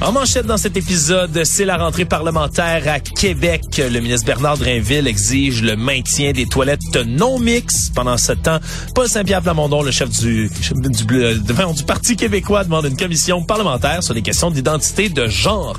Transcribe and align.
En 0.00 0.12
manchette 0.12 0.46
dans 0.46 0.56
cet 0.56 0.76
épisode, 0.76 1.42
c'est 1.42 1.64
la 1.64 1.76
rentrée 1.76 2.04
parlementaire 2.04 2.84
à 2.86 3.00
Québec. 3.00 3.62
Le 3.78 3.98
ministre 3.98 4.26
Bernard 4.26 4.56
Drinville 4.56 5.08
exige 5.08 5.60
le 5.60 5.76
maintien 5.76 6.30
des 6.30 6.46
toilettes 6.46 6.96
non 7.04 7.40
mixtes. 7.40 7.92
Pendant 7.94 8.16
ce 8.16 8.32
temps, 8.32 8.60
Paul 8.94 9.08
Saint-Pierre 9.08 9.42
Plamondon, 9.42 9.82
le 9.82 9.90
chef 9.90 10.08
du, 10.10 10.48
du, 10.72 11.04
du, 11.04 11.84
Parti 11.84 12.16
québécois, 12.16 12.62
demande 12.62 12.84
une 12.84 12.96
commission 12.96 13.42
parlementaire 13.42 14.04
sur 14.04 14.14
les 14.14 14.22
questions 14.22 14.52
d'identité 14.52 15.08
de 15.08 15.26
genre. 15.26 15.76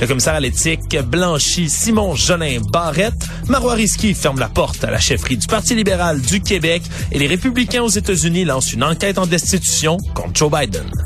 Le 0.00 0.06
commissaire 0.06 0.34
à 0.34 0.40
l'éthique 0.40 0.96
blanchit 1.04 1.68
Simon 1.68 2.14
Jolin 2.14 2.60
Barrette. 2.72 3.26
Marois 3.48 3.74
Risky 3.74 4.14
ferme 4.14 4.38
la 4.38 4.48
porte 4.48 4.84
à 4.84 4.92
la 4.92 5.00
chefferie 5.00 5.38
du 5.38 5.46
Parti 5.48 5.74
libéral 5.74 6.20
du 6.20 6.40
Québec 6.40 6.82
et 7.10 7.18
les 7.18 7.26
républicains 7.26 7.82
aux 7.82 7.88
États-Unis 7.88 8.44
lancent 8.44 8.72
une 8.72 8.84
enquête 8.84 9.18
en 9.18 9.26
destitution 9.26 9.96
contre 10.14 10.30
Joe 10.34 10.52
Biden. 10.52 11.05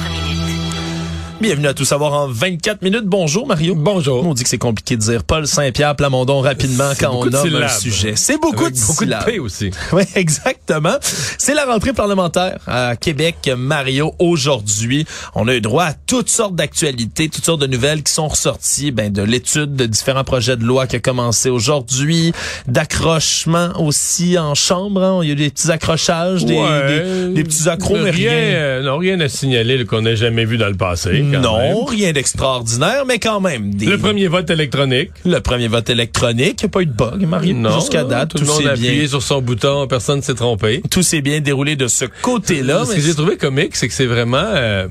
Bienvenue 1.41 1.67
à 1.67 1.73
Tout 1.73 1.85
savoir 1.85 2.13
en 2.13 2.27
24 2.27 2.83
minutes. 2.83 3.05
Bonjour 3.05 3.47
Mario. 3.47 3.73
Bonjour. 3.75 4.23
On 4.27 4.35
dit 4.35 4.43
que 4.43 4.49
c'est 4.49 4.59
compliqué 4.59 4.95
de 4.95 5.01
dire 5.01 5.23
Paul 5.23 5.47
Saint-Pierre 5.47 5.95
Plamondon 5.95 6.39
rapidement 6.39 6.91
quand 6.99 7.09
on 7.13 7.25
nomme 7.25 7.55
un 7.55 7.67
sujet. 7.67 8.13
C'est 8.15 8.39
beaucoup 8.39 8.65
Avec 8.65 8.75
de 8.75 8.79
beaucoup 8.79 9.03
syllabes. 9.03 9.25
de 9.25 9.31
P 9.31 9.39
aussi. 9.39 9.71
Oui, 9.91 10.03
exactement. 10.15 10.95
C'est 11.01 11.55
la 11.55 11.65
rentrée 11.65 11.93
parlementaire 11.93 12.59
à 12.67 12.95
Québec, 12.95 13.49
Mario, 13.57 14.13
aujourd'hui. 14.19 15.05
On 15.33 15.47
a 15.47 15.55
eu 15.55 15.61
droit 15.61 15.85
à 15.85 15.93
toutes 15.93 16.29
sortes 16.29 16.55
d'actualités, 16.55 17.27
toutes 17.27 17.43
sortes 17.43 17.61
de 17.61 17.67
nouvelles 17.67 18.03
qui 18.03 18.13
sont 18.13 18.27
ressorties 18.27 18.91
ben, 18.91 19.11
de 19.11 19.23
l'étude 19.23 19.75
de 19.75 19.87
différents 19.87 20.23
projets 20.23 20.57
de 20.57 20.63
loi 20.63 20.85
qui 20.85 20.97
a 20.97 20.99
commencé 20.99 21.49
aujourd'hui, 21.49 22.33
d'accrochements 22.67 23.71
aussi 23.81 24.37
en 24.37 24.53
chambre. 24.53 25.01
hein. 25.03 25.19
Il 25.23 25.27
y 25.27 25.29
a 25.31 25.33
eu 25.33 25.37
des 25.37 25.49
petits 25.49 25.71
accrochages, 25.71 26.45
des, 26.45 26.53
Ouais. 26.53 27.27
des, 27.29 27.33
des 27.33 27.43
petits 27.43 27.67
accros, 27.67 27.97
mais 27.97 28.11
rien, 28.11 28.29
rien. 28.29 28.39
euh, 28.39 28.83
non, 28.83 28.97
rien 28.99 29.19
à 29.21 29.27
signaler 29.27 29.83
qu'on 29.85 30.01
n'a 30.03 30.13
jamais 30.13 30.45
vu 30.45 30.57
dans 30.59 30.67
le 30.69 30.75
passé. 30.77 31.23
Quand 31.31 31.39
Non, 31.41 31.57
même. 31.57 31.85
rien 31.87 32.11
d'extraordinaire, 32.11 33.05
mais 33.05 33.19
quand 33.19 33.39
même. 33.39 33.73
Des... 33.73 33.85
Le 33.85 33.97
premier 33.97 34.27
vote 34.27 34.49
électronique. 34.49 35.11
Le 35.25 35.39
premier 35.39 35.67
vote 35.67 35.89
électronique, 35.89 36.61
il 36.61 36.65
n'y 36.65 36.65
a 36.65 36.69
pas 36.69 36.81
eu 36.81 36.85
de 36.85 36.91
bug, 36.93 37.25
Marie. 37.27 37.53
Non. 37.53 37.79
Jusqu'à 37.79 38.03
date, 38.03 38.29
tout, 38.31 38.37
tout, 38.37 38.43
le 38.45 38.49
monde 38.49 38.67
a 38.67 38.71
appuyé 38.71 38.99
bien, 38.99 39.07
sur 39.07 39.21
son 39.23 39.41
bouton, 39.41 39.87
personne 39.87 40.17
ne 40.17 40.21
s'est 40.23 40.35
trompé. 40.35 40.81
tout 40.89 41.03
s'est 41.03 41.21
bien 41.21 41.39
déroulé 41.39 41.75
de 41.75 41.87
ce 41.87 42.05
côté-là. 42.05 42.85
Ce 42.85 42.89
mais 42.91 42.95
que 42.97 43.01
j'ai 43.01 43.13
trouvé 43.15 43.37
comique, 43.37 43.75
c'est 43.75 43.87
que 43.87 43.93
c'est 43.93 44.05
vraiment... 44.05 44.37
euh, 44.43 44.87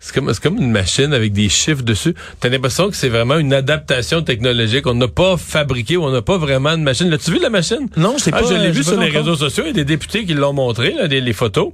c'est 0.00 0.12
comme, 0.14 0.32
c'est 0.34 0.42
comme 0.42 0.58
une 0.58 0.70
machine 0.70 1.14
avec 1.14 1.32
des 1.32 1.48
chiffres 1.48 1.82
dessus. 1.82 2.14
T'as 2.38 2.50
l'impression 2.50 2.90
que 2.90 2.96
c'est 2.96 3.08
vraiment 3.08 3.38
une 3.38 3.54
adaptation 3.54 4.20
technologique. 4.20 4.86
On 4.86 4.92
n'a 4.92 5.08
pas 5.08 5.38
fabriqué 5.38 5.96
ou 5.96 6.04
on 6.04 6.10
n'a 6.10 6.20
pas 6.20 6.36
vraiment 6.36 6.72
de 6.76 6.82
machine. 6.82 7.08
L'as-tu 7.08 7.30
vu 7.30 7.38
la 7.40 7.48
machine? 7.48 7.88
Non, 7.96 8.16
je 8.18 8.26
l'ai 8.26 8.32
Ah, 8.34 8.42
pas. 8.42 8.48
je 8.50 8.54
l'ai 8.54 8.70
vu 8.70 8.84
sur 8.84 9.00
les 9.00 9.08
réseaux 9.08 9.36
sociaux. 9.36 9.64
Il 9.64 9.68
y 9.68 9.70
a 9.70 9.72
des 9.72 9.86
députés 9.86 10.26
qui 10.26 10.34
l'ont 10.34 10.52
montré, 10.52 10.92
là, 10.92 11.08
des- 11.08 11.22
les 11.22 11.32
photos. 11.32 11.72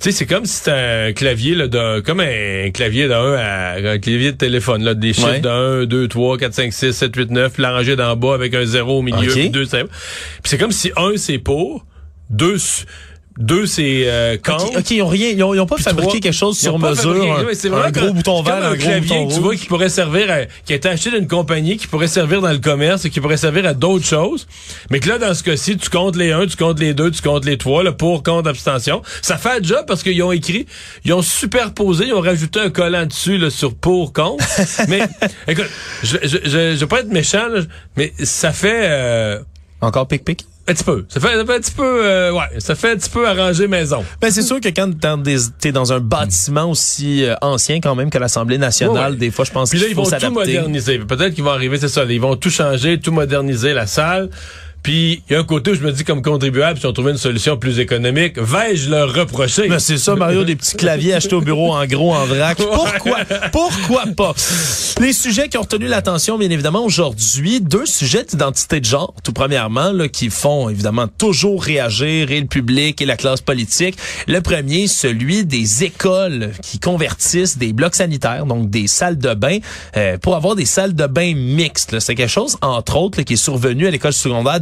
Tu 0.00 0.10
sais, 0.10 0.12
c'est 0.18 0.26
comme 0.26 0.44
si 0.44 0.56
c'était 0.56 0.70
un 0.72 1.12
clavier, 1.12 1.54
là, 1.54 1.68
d'un, 1.68 2.02
comme 2.02 2.20
un 2.20 2.70
clavier 2.72 3.06
d'un 3.08 3.34
à, 3.34 3.74
un 3.76 3.98
clavier 3.98 4.32
de 4.32 4.36
téléphone, 4.36 4.82
là, 4.82 4.94
des 4.94 5.12
chiffres 5.12 5.28
Ouais. 5.30 5.40
de 5.40 5.48
1, 5.48 5.86
2, 5.86 6.08
3, 6.08 6.36
4, 6.36 6.52
5, 6.52 6.72
6, 6.72 6.92
7, 6.92 7.14
8, 7.16 7.30
9, 7.30 7.52
puis 7.52 7.62
l'arrangé 7.62 7.94
d'en 7.96 8.16
bas 8.16 8.34
avec 8.34 8.54
un 8.54 8.64
zéro 8.66 8.98
au 8.98 9.02
milieu, 9.02 9.30
Ok. 9.30 9.32
puis 9.38 9.50
deux, 9.50 9.64
c'est, 9.64 9.84
puis 9.84 9.90
c'est 10.44 10.58
comme 10.58 10.72
si 10.72 10.90
un, 10.96 11.12
c'est 11.16 11.38
pour, 11.38 11.86
deux, 12.28 12.56
deux, 13.36 13.66
c'est, 13.66 14.04
euh, 14.06 14.36
contre. 14.36 14.78
OK, 14.78 14.90
ils 14.92 15.02
ont 15.02 15.08
rien, 15.08 15.30
ils 15.30 15.42
ont, 15.42 15.54
ils 15.54 15.60
ont 15.60 15.66
pas 15.66 15.74
Puis 15.74 15.84
fabriqué 15.84 16.08
trois- 16.08 16.20
quelque 16.20 16.32
chose 16.32 16.56
sur 16.58 16.78
mesure, 16.78 17.36
un, 17.38 17.44
c'est 17.52 17.66
un 17.66 17.70
vraiment 17.72 17.90
gros 17.90 18.12
bouton 18.12 18.42
vert, 18.42 18.54
un, 18.54 18.62
un 18.62 18.74
gros 18.74 18.76
clavier 18.76 19.00
bouton 19.00 19.28
que 19.28 19.34
tu 19.34 19.40
vois 19.40 19.56
qui 19.56 19.66
pourrait 19.66 19.88
servir 19.88 20.30
à, 20.30 20.44
qui 20.64 20.72
a 20.72 20.76
été 20.76 20.88
acheté 20.88 21.10
d'une 21.10 21.26
compagnie 21.26 21.76
qui 21.76 21.88
pourrait 21.88 22.06
servir 22.06 22.40
dans 22.40 22.52
le 22.52 22.58
commerce 22.58 23.04
et 23.04 23.10
qui 23.10 23.20
pourrait 23.20 23.36
servir 23.36 23.66
à 23.66 23.74
d'autres 23.74 24.04
choses. 24.06 24.46
Mais 24.90 25.00
que 25.00 25.08
là, 25.08 25.18
dans 25.18 25.34
ce 25.34 25.42
cas-ci, 25.42 25.76
tu 25.76 25.90
comptes 25.90 26.14
les 26.16 26.30
1, 26.30 26.46
tu 26.46 26.56
comptes 26.56 26.78
les 26.78 26.94
2, 26.94 27.10
tu 27.10 27.22
comptes 27.22 27.44
les 27.44 27.58
3, 27.58 27.82
le 27.82 27.96
pour, 27.96 28.22
contre, 28.22 28.48
abstention. 28.48 29.02
Ça 29.20 29.36
fait 29.36 29.58
un 29.58 29.62
job 29.62 29.84
parce 29.86 30.04
qu'ils 30.04 30.22
ont 30.22 30.30
écrit, 30.32 30.66
ils 31.04 31.12
ont 31.12 31.22
superposé, 31.22 32.04
ils 32.06 32.14
ont 32.14 32.20
rajouté 32.20 32.60
un 32.60 32.70
collant 32.70 33.04
dessus, 33.06 33.38
là, 33.38 33.50
sur 33.50 33.74
pour, 33.74 34.12
contre. 34.12 34.44
mais, 34.88 35.00
écoute, 35.48 35.68
je, 36.04 36.18
je, 36.22 36.38
je, 36.44 36.48
je 36.50 36.76
vais 36.76 36.86
pas 36.86 37.00
être 37.00 37.08
méchant, 37.12 37.48
là, 37.48 37.62
mais 37.96 38.12
ça 38.22 38.52
fait, 38.52 38.80
euh, 38.84 39.38
Encore 39.80 40.06
pic-pic? 40.06 40.46
Un 40.66 40.72
petit 40.72 40.84
peu. 40.84 41.04
Ça 41.08 41.20
fait, 41.20 41.36
ça 41.36 41.44
fait 41.44 41.54
un 41.54 41.60
petit 41.60 41.70
peu, 41.72 42.06
euh, 42.06 42.32
ouais, 42.32 42.58
ça 42.60 42.74
fait 42.74 42.92
un 42.92 42.96
petit 42.96 43.10
peu 43.10 43.28
arranger 43.28 43.66
maison. 43.68 44.04
Ben, 44.20 44.30
c'est 44.30 44.42
sûr 44.42 44.60
que 44.60 44.68
quand 44.68 44.90
t'es 45.60 45.72
dans 45.72 45.92
un 45.92 46.00
bâtiment 46.00 46.70
aussi 46.70 47.24
euh, 47.24 47.34
ancien 47.42 47.80
quand 47.80 47.94
même 47.94 48.10
que 48.10 48.18
l'Assemblée 48.18 48.58
nationale, 48.58 48.94
Ouais, 48.94 49.10
ouais. 49.10 49.16
des 49.16 49.30
fois, 49.30 49.44
je 49.44 49.50
pense 49.52 49.70
Puis 49.70 49.78
là, 49.78 49.84
qu'il 49.86 49.92
ils 49.92 49.96
vont 49.96 50.04
tout 50.04 50.30
moderniser. 50.32 50.98
Peut-être 51.00 51.34
qu'ils 51.34 51.44
vont 51.44 51.50
arriver, 51.50 51.78
c'est 51.78 51.88
ça. 51.88 52.04
Ils 52.04 52.20
vont 52.20 52.36
tout 52.36 52.50
changer, 52.50 52.98
tout 52.98 53.12
moderniser 53.12 53.72
la 53.74 53.86
salle. 53.86 54.30
Puis 54.84 55.22
il 55.28 55.32
y 55.32 55.36
a 55.36 55.40
un 55.40 55.44
côté 55.44 55.70
où 55.70 55.74
je 55.74 55.80
me 55.80 55.90
dis 55.90 56.04
comme 56.04 56.20
contribuable, 56.20 56.78
si 56.78 56.84
on 56.84 56.92
trouvait 56.92 57.12
une 57.12 57.16
solution 57.16 57.56
plus 57.56 57.78
économique, 57.78 58.38
vais-je 58.38 58.90
leur 58.90 59.12
reprocher? 59.14 59.66
Ben, 59.66 59.78
c'est 59.78 59.96
ça, 59.96 60.14
Mario, 60.14 60.44
des 60.44 60.56
petits 60.56 60.76
claviers 60.76 61.14
achetés 61.14 61.34
au 61.34 61.40
bureau 61.40 61.72
en 61.72 61.86
gros, 61.86 62.14
en 62.14 62.26
vrac. 62.26 62.58
Pourquoi? 62.58 63.18
Pourquoi 63.50 64.04
pas? 64.14 64.34
Les 65.00 65.14
sujets 65.14 65.48
qui 65.48 65.56
ont 65.56 65.62
retenu 65.62 65.86
l'attention, 65.86 66.36
bien 66.36 66.50
évidemment, 66.50 66.84
aujourd'hui, 66.84 67.62
deux 67.62 67.86
sujets 67.86 68.24
d'identité 68.24 68.78
de 68.78 68.84
genre, 68.84 69.14
tout 69.24 69.32
premièrement, 69.32 69.90
là, 69.90 70.08
qui 70.08 70.28
font 70.28 70.68
évidemment 70.68 71.08
toujours 71.08 71.62
réagir 71.62 72.30
et 72.30 72.40
le 72.40 72.46
public 72.46 73.00
et 73.00 73.06
la 73.06 73.16
classe 73.16 73.40
politique. 73.40 73.96
Le 74.28 74.40
premier, 74.42 74.86
celui 74.86 75.46
des 75.46 75.84
écoles 75.84 76.52
qui 76.60 76.78
convertissent 76.78 77.56
des 77.56 77.72
blocs 77.72 77.94
sanitaires, 77.94 78.44
donc 78.44 78.68
des 78.68 78.86
salles 78.86 79.16
de 79.16 79.32
bain, 79.32 79.58
euh, 79.96 80.18
pour 80.18 80.36
avoir 80.36 80.56
des 80.56 80.66
salles 80.66 80.94
de 80.94 81.06
bain 81.06 81.34
mixtes. 81.34 81.98
C'est 82.00 82.14
quelque 82.14 82.28
chose, 82.28 82.58
entre 82.60 82.98
autres, 82.98 83.18
là, 83.18 83.24
qui 83.24 83.32
est 83.32 83.36
survenu 83.36 83.86
à 83.86 83.90
l'école 83.90 84.12
secondaire 84.12 84.60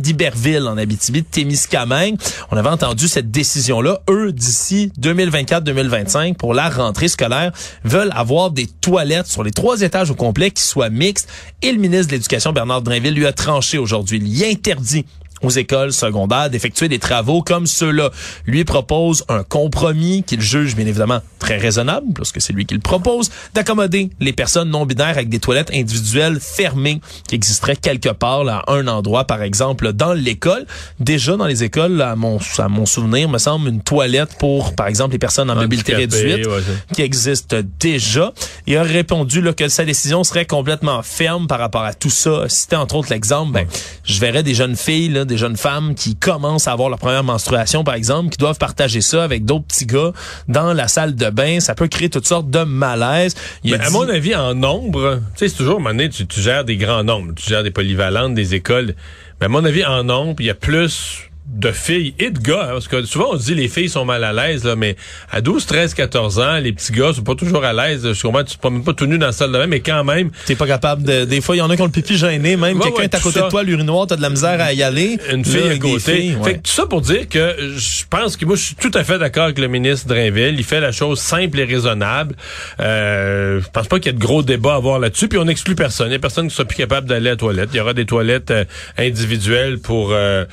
en 0.69 0.77
Abitibi, 0.77 1.23
de 1.23 1.27
Témiscamingue. 1.27 2.17
On 2.51 2.57
avait 2.57 2.69
entendu 2.69 3.09
cette 3.09 3.31
décision-là. 3.31 4.01
Eux, 4.11 4.33
d'ici 4.33 4.93
2024-2025, 5.01 6.35
pour 6.35 6.55
la 6.55 6.69
rentrée 6.69 7.09
scolaire, 7.09 7.53
veulent 7.85 8.13
avoir 8.15 8.51
des 8.51 8.67
toilettes 8.67 9.27
sur 9.27 9.43
les 9.43 9.51
trois 9.51 9.81
étages 9.81 10.11
au 10.11 10.15
complet 10.15 10.51
qui 10.51 10.63
soient 10.63 10.91
mixtes. 10.91 11.29
Et 11.63 11.73
le 11.73 11.79
ministre 11.79 12.09
de 12.09 12.13
l'Éducation, 12.13 12.53
Bernard 12.53 12.83
Drinville, 12.83 13.15
lui 13.15 13.27
a 13.27 13.33
tranché 13.33 13.79
aujourd'hui. 13.79 14.19
Il 14.19 14.29
y 14.37 14.45
interdit 14.45 15.05
aux 15.43 15.51
écoles 15.51 15.93
secondaires 15.93 16.51
d'effectuer 16.51 16.89
des 16.89 16.99
travaux 16.99 17.43
comme 17.43 17.67
ceux-là. 17.67 18.11
Lui 18.47 18.65
propose 18.65 19.25
un 19.29 19.43
compromis 19.43 20.23
qu'il 20.23 20.41
juge 20.41 20.77
bien 20.77 20.87
évidemment 20.87 21.21
très 21.39 21.59
raisonnable, 21.59 22.07
parce 22.15 22.33
que 22.33 22.41
c'est 22.41 22.53
lui 22.53 22.67
qui 22.67 22.75
le 22.75 22.81
propose, 22.81 23.31
d'accommoder 23.55 24.11
les 24.21 24.33
personnes 24.33 24.71
non 24.71 24.87
binaires 24.87 25.09
avec 25.09 25.29
des 25.29 25.41
toilettes 25.41 25.71
individuelles 25.75 26.39
fermées 26.41 27.01
qui 27.29 27.35
existeraient 27.35 27.77
quelque 27.77 28.11
part 28.11 28.45
là, 28.45 28.63
à 28.67 28.73
un 28.73 28.87
endroit, 28.87 29.25
par 29.25 29.43
exemple 29.43 29.93
dans 29.93 30.13
l'école. 30.13 30.67
Déjà 31.01 31.37
dans 31.37 31.47
les 31.47 31.65
écoles, 31.65 31.97
là, 31.97 32.13
à 32.13 32.17
mon, 32.17 32.39
à 32.59 32.69
mon 32.69 32.87
souvenir, 32.87 33.29
me 33.29 33.39
semble 33.39 33.69
une 33.69 33.83
toilette 33.83 34.37
pour, 34.39 34.75
par 34.75 34.87
exemple, 34.87 35.13
les 35.13 35.19
personnes 35.19 35.51
en 35.51 35.57
mobilité 35.57 35.95
réduite 35.95 36.47
ouais, 36.47 36.61
qui 36.95 37.03
existe 37.03 37.57
déjà. 37.81 38.33
Il 38.67 38.77
a 38.77 38.83
répondu 38.83 39.41
là, 39.41 39.53
que 39.53 39.69
sa 39.69 39.85
décision 39.85 40.25
serait 40.25 40.47
complètement 40.47 41.03
ferme 41.03 41.47
par 41.47 41.59
rapport 41.59 41.83
à 41.83 41.95
tout 41.95 42.11
ça. 42.11 42.45
Cité 42.49 42.77
entre 42.77 42.97
autres 42.97 43.11
l'exemple, 43.11 43.53
ben, 43.53 43.67
je 44.05 44.21
verrais 44.21 44.43
des 44.43 44.55
jeunes 44.55 44.77
filles, 44.77 45.09
là, 45.09 45.25
des 45.33 45.39
jeunes 45.39 45.57
femmes 45.57 45.95
qui 45.95 46.15
commencent 46.15 46.69
à 46.69 46.73
avoir 46.73 46.91
leur 46.91 46.99
première 46.99 47.25
menstruation, 47.25 47.85
par 47.85 47.95
exemple, 47.95 48.29
qui 48.29 48.37
doivent 48.37 48.59
partager 48.59 49.01
ça 49.01 49.25
avec 49.25 49.47
d'autres 49.47 49.65
petits 49.65 49.87
gars 49.87 50.13
dans 50.49 50.75
la 50.75 50.89
salle 50.89 51.15
de 51.15 51.31
bain. 51.31 51.59
Ça 51.61 51.75
peut 51.75 51.89
créer 51.89 52.11
toutes 52.11 52.27
sortes 52.27 52.51
de 52.51 52.65
malaises. 52.65 53.35
Il 53.65 53.73
a 53.75 53.79
Ben, 53.79 53.87
à 53.87 53.91
mon 53.91 54.09
avis, 54.09 54.35
en 54.35 54.55
nombre, 54.55 55.21
tu 55.35 55.39
sais, 55.39 55.49
c'est 55.49 55.57
toujours, 55.57 55.75
à 55.75 55.77
un 55.77 55.79
moment 55.79 55.91
donné, 55.91 56.11
tu, 56.11 56.27
tu 56.27 56.41
gères 56.41 56.65
des 56.65 56.77
grands 56.77 57.03
nombres, 57.03 57.33
tu 57.35 57.49
gères 57.49 57.63
des 57.63 57.71
polyvalentes, 57.71 58.35
des 58.35 58.55
écoles. 58.55 58.95
Mais 59.41 59.47
à 59.47 59.49
mon 59.49 59.65
avis, 59.65 59.85
en 59.87 60.05
nombre, 60.05 60.37
il 60.41 60.47
y 60.47 60.51
a 60.51 60.55
plus 60.55 61.31
de 61.47 61.73
filles 61.73 62.15
et 62.21 62.31
de 62.31 62.39
gars, 62.39 62.63
hein, 62.65 62.73
parce 62.75 62.89
que 62.89 63.05
souvent 63.05 63.31
on 63.33 63.39
se 63.39 63.47
dit 63.47 63.55
les 63.55 63.69
filles 63.69 63.89
sont 63.89 64.05
mal 64.05 64.23
à 64.25 64.33
l'aise, 64.33 64.65
là, 64.65 64.77
mais 64.77 64.97
à 65.31 65.41
12, 65.41 65.67
13, 65.67 65.95
14 65.95 66.39
ans, 66.39 66.59
les 66.59 66.73
petits 66.73 66.93
gars 66.93 67.13
sont 67.13 67.23
pas 67.23 67.35
toujours 67.35 67.65
à 67.65 67.73
l'aise. 67.73 68.13
Je 68.13 68.23
comprends, 68.23 68.45
tu 68.45 68.55
te 68.55 68.61
promènes 68.61 68.85
pas 68.85 68.93
tout 68.95 69.07
nu 69.07 69.19
dans 69.19 69.27
la 69.27 69.33
salle 69.33 69.51
de 69.53 69.59
bain, 69.59 69.67
mais 69.67 69.81
quand 69.81 70.05
même, 70.05 70.31
T'es 70.47 70.55
pas 70.55 70.67
capable 70.69 71.03
de. 71.03 71.25
Des 71.25 71.41
fois, 71.41 71.57
il 71.57 71.59
y 71.59 71.63
en 71.63 71.69
a 71.71 71.77
qui 71.77 71.83
ont 71.83 71.87
le 71.87 71.91
pipi 71.91 72.17
gêné, 72.17 72.57
même 72.57 72.77
Ouais, 72.79 72.85
quelqu'un 72.85 72.99
ouais, 72.99 73.05
est 73.05 73.15
à 73.15 73.21
côté 73.21 73.41
ça. 73.41 73.47
de 73.47 73.51
toi, 73.51 73.63
l'urinoir, 73.65 74.07
t'as 74.07 74.17
de 74.17 74.23
la 74.23 74.31
misère 74.31 74.61
à 74.61 74.73
y 74.73 74.83
aller. 74.83 75.19
une 75.33 75.43
Là, 75.43 75.45
fille 75.45 75.69
à 75.71 75.79
côté. 75.79 75.99
filles, 76.17 76.37
ouais. 76.37 76.45
Fait 76.45 76.55
que 76.55 76.63
tout 76.63 76.71
ça 76.73 76.87
pour 76.87 77.01
dire 77.01 77.29
que 77.29 77.57
je 77.77 78.05
pense 78.09 78.37
que 78.37 78.45
moi 78.45 78.55
je 78.57 78.63
suis 78.63 78.75
tout 78.77 78.91
à 78.95 79.03
fait 79.05 79.19
d'accord 79.19 79.45
avec 79.45 79.59
le 79.59 79.67
ministre 79.69 80.07
Drainville. 80.09 80.55
Il 80.57 80.65
fait 80.65 80.81
la 80.81 80.93
chose 80.93 81.19
simple 81.21 81.59
et 81.59 81.65
raisonnable. 81.65 82.37
Euh, 82.81 83.61
je 83.61 83.69
pense 83.71 83.89
pas 83.89 83.99
qu'il 83.99 84.07
y 84.13 84.15
ait 84.15 84.19
de 84.19 84.25
gros 84.25 84.43
débats 84.43 84.75
à 84.75 84.77
avoir 84.77 84.99
là-dessus. 84.99 85.29
Puis 85.29 85.39
on 85.39 85.45
n'exclut 85.45 85.75
personne. 85.75 86.09
Il 86.09 86.13
y 86.13 86.17
a 86.17 86.19
personne 86.19 86.49
qui 86.49 86.55
soit 86.55 86.65
plus 86.65 86.77
capable 86.77 87.09
d'aller 87.09 87.29
à 87.29 87.33
la 87.33 87.37
toilette. 87.37 87.71
Il 87.73 87.77
y 87.77 87.81
aura 87.81 87.95
des 87.95 88.07
toilettes 88.07 88.51
euh, 88.53 88.65
individuelles 88.97 89.79
pour 89.81 90.11
euh, 90.13 90.45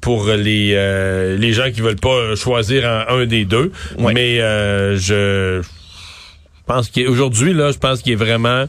pour 0.00 0.26
les 0.36 0.72
euh, 0.74 1.36
les 1.36 1.52
gens 1.52 1.70
qui 1.72 1.80
veulent 1.80 1.96
pas 1.96 2.34
choisir 2.36 2.84
en 2.84 3.14
un 3.14 3.26
des 3.26 3.44
deux. 3.44 3.72
Ouais. 3.98 4.12
Mais 4.12 4.40
euh, 4.40 4.96
je 4.96 5.62
pense 6.66 6.90
qu'aujourd'hui 6.90 7.54
là, 7.54 7.72
je 7.72 7.78
pense 7.78 8.02
qu'il 8.02 8.12
est 8.12 8.16
vraiment 8.16 8.66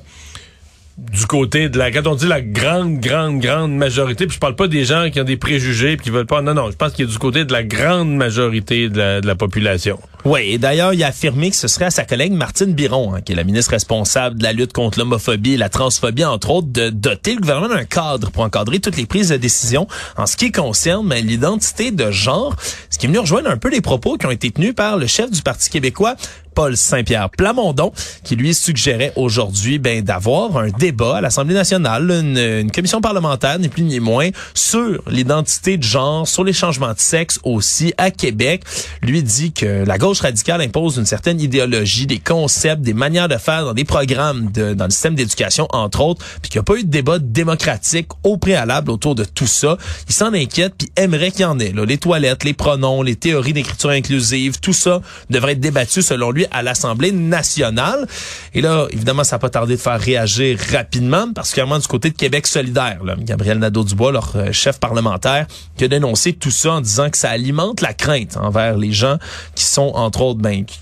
du 0.97 1.27
côté 1.27 1.69
de 1.69 1.77
la 1.77 1.91
quand 1.91 2.07
on 2.07 2.15
dit 2.15 2.27
la 2.27 2.41
grande 2.41 2.99
grande 2.99 3.39
grande 3.39 3.75
majorité 3.75 4.25
puis 4.25 4.33
je 4.33 4.39
parle 4.39 4.55
pas 4.55 4.67
des 4.67 4.83
gens 4.83 5.11
qui 5.11 5.21
ont 5.21 5.25
des 5.25 5.37
préjugés 5.37 5.95
puis 5.95 6.05
qui 6.05 6.09
veulent 6.09 6.25
pas 6.25 6.41
non 6.41 6.55
non 6.55 6.71
je 6.71 6.75
pense 6.75 6.93
qu'il 6.93 7.05
est 7.05 7.11
du 7.11 7.19
côté 7.19 7.45
de 7.45 7.53
la 7.53 7.63
grande 7.63 8.15
majorité 8.15 8.89
de 8.89 8.97
la, 8.97 9.21
de 9.21 9.27
la 9.27 9.35
population. 9.35 9.99
Oui, 10.25 10.41
et 10.51 10.57
d'ailleurs, 10.57 10.93
il 10.93 11.03
a 11.03 11.07
affirmé 11.07 11.51
que 11.51 11.55
ce 11.55 11.67
serait 11.67 11.85
à 11.85 11.91
sa 11.91 12.03
collègue 12.03 12.33
Martine 12.33 12.73
Biron, 12.73 13.13
hein, 13.13 13.21
qui 13.21 13.31
est 13.31 13.35
la 13.35 13.43
ministre 13.43 13.71
responsable 13.71 14.37
de 14.37 14.43
la 14.43 14.51
lutte 14.51 14.73
contre 14.73 14.99
l'homophobie 14.99 15.53
et 15.53 15.57
la 15.57 15.69
transphobie, 15.69 16.25
entre 16.25 16.49
autres, 16.49 16.67
de 16.67 16.89
doter 16.89 17.35
le 17.35 17.41
gouvernement 17.41 17.73
d'un 17.73 17.85
cadre 17.85 18.29
pour 18.31 18.43
encadrer 18.43 18.79
toutes 18.79 18.97
les 18.97 19.05
prises 19.05 19.29
de 19.29 19.37
décision 19.37 19.87
en 20.17 20.25
ce 20.25 20.35
qui 20.35 20.51
concerne 20.51 21.07
ben, 21.07 21.25
l'identité 21.25 21.91
de 21.91 22.11
genre, 22.11 22.55
ce 22.89 22.97
qui 22.97 23.05
est 23.05 23.09
venu 23.09 23.19
rejoindre 23.19 23.49
un 23.49 23.57
peu 23.57 23.69
les 23.69 23.81
propos 23.81 24.17
qui 24.17 24.25
ont 24.25 24.31
été 24.31 24.51
tenus 24.51 24.75
par 24.75 24.97
le 24.97 25.07
chef 25.07 25.31
du 25.31 25.41
Parti 25.41 25.69
québécois, 25.69 26.15
Paul 26.57 26.75
Saint-Pierre 26.75 27.29
Plamondon, 27.29 27.91
qui 28.23 28.35
lui 28.35 28.55
suggérait 28.55 29.13
aujourd'hui 29.15 29.77
ben, 29.77 30.01
d'avoir 30.01 30.57
un 30.57 30.69
débat 30.69 31.17
à 31.17 31.21
l'Assemblée 31.21 31.53
nationale, 31.53 32.09
une, 32.09 32.71
commission 32.71 32.99
parlementaire, 32.99 33.59
ni 33.59 33.69
plus 33.69 33.83
ni 33.83 33.99
moins, 33.99 34.29
sur 34.55 35.03
l'identité 35.07 35.77
de 35.77 35.83
genre, 35.83 36.27
sur 36.27 36.43
les 36.43 36.53
changements 36.53 36.93
de 36.93 36.99
sexe 36.99 37.39
aussi 37.43 37.93
à 37.99 38.09
Québec. 38.09 38.63
Lui 39.03 39.21
dit 39.21 39.53
que 39.53 39.85
la 39.85 39.99
gauche 40.07 40.21
radicale 40.21 40.61
impose 40.61 40.95
une 40.95 41.05
certaine 41.05 41.41
idéologie, 41.41 42.07
des 42.07 42.19
concepts, 42.19 42.81
des 42.81 42.93
manières 42.93 43.27
de 43.27 43.35
faire 43.35 43.65
dans 43.65 43.73
des 43.73 43.83
programmes 43.83 44.49
de, 44.53 44.73
dans 44.73 44.85
le 44.85 44.89
système 44.89 45.15
d'éducation, 45.15 45.67
entre 45.73 45.99
autres, 45.99 46.25
puis 46.41 46.49
qu'il 46.49 46.59
n'y 46.59 46.61
a 46.61 46.63
pas 46.63 46.75
eu 46.75 46.83
de 46.85 46.89
débat 46.89 47.19
démocratique 47.19 48.07
au 48.23 48.37
préalable 48.37 48.89
autour 48.89 49.15
de 49.15 49.25
tout 49.25 49.47
ça. 49.47 49.77
Il 50.07 50.13
s'en 50.13 50.33
inquiète, 50.33 50.75
puis 50.77 50.89
aimerait 50.95 51.31
qu'il 51.31 51.41
y 51.41 51.45
en 51.45 51.59
ait. 51.59 51.73
Les 51.85 51.97
toilettes, 51.97 52.45
les 52.45 52.53
pronoms, 52.53 53.01
les 53.01 53.17
théories 53.17 53.51
d'écriture 53.51 53.89
inclusive, 53.89 54.61
tout 54.61 54.71
ça 54.71 55.01
devrait 55.29 55.51
être 55.51 55.59
débattu, 55.59 56.01
selon 56.01 56.31
lui, 56.31 56.45
à 56.51 56.63
l'Assemblée 56.63 57.11
nationale. 57.11 58.07
Et 58.53 58.61
là, 58.61 58.87
évidemment, 58.91 59.25
ça 59.25 59.35
n'a 59.35 59.39
pas 59.39 59.49
tardé 59.49 59.75
de 59.75 59.81
faire 59.81 59.99
réagir 59.99 60.57
rapidement, 60.71 61.33
particulièrement 61.33 61.79
du 61.79 61.87
côté 61.87 62.11
de 62.11 62.15
Québec 62.15 62.47
solidaire. 62.47 62.99
Gabriel 63.19 63.59
Nadeau-Dubois, 63.59 64.13
leur 64.13 64.31
euh, 64.37 64.53
chef 64.53 64.79
parlementaire, 64.79 65.47
qui 65.75 65.83
a 65.83 65.89
dénoncé 65.89 66.31
tout 66.31 66.51
ça 66.51 66.71
en 66.75 66.81
disant 66.81 67.09
que 67.09 67.17
ça 67.17 67.29
alimente 67.29 67.81
la 67.81 67.93
crainte 67.93 68.37
envers 68.37 68.77
les 68.77 68.93
gens 68.93 69.17
qui 69.53 69.65
sont, 69.65 69.91
entre 69.97 70.21
autres, 70.21 70.41
ben, 70.41 70.65
qui 70.65 70.79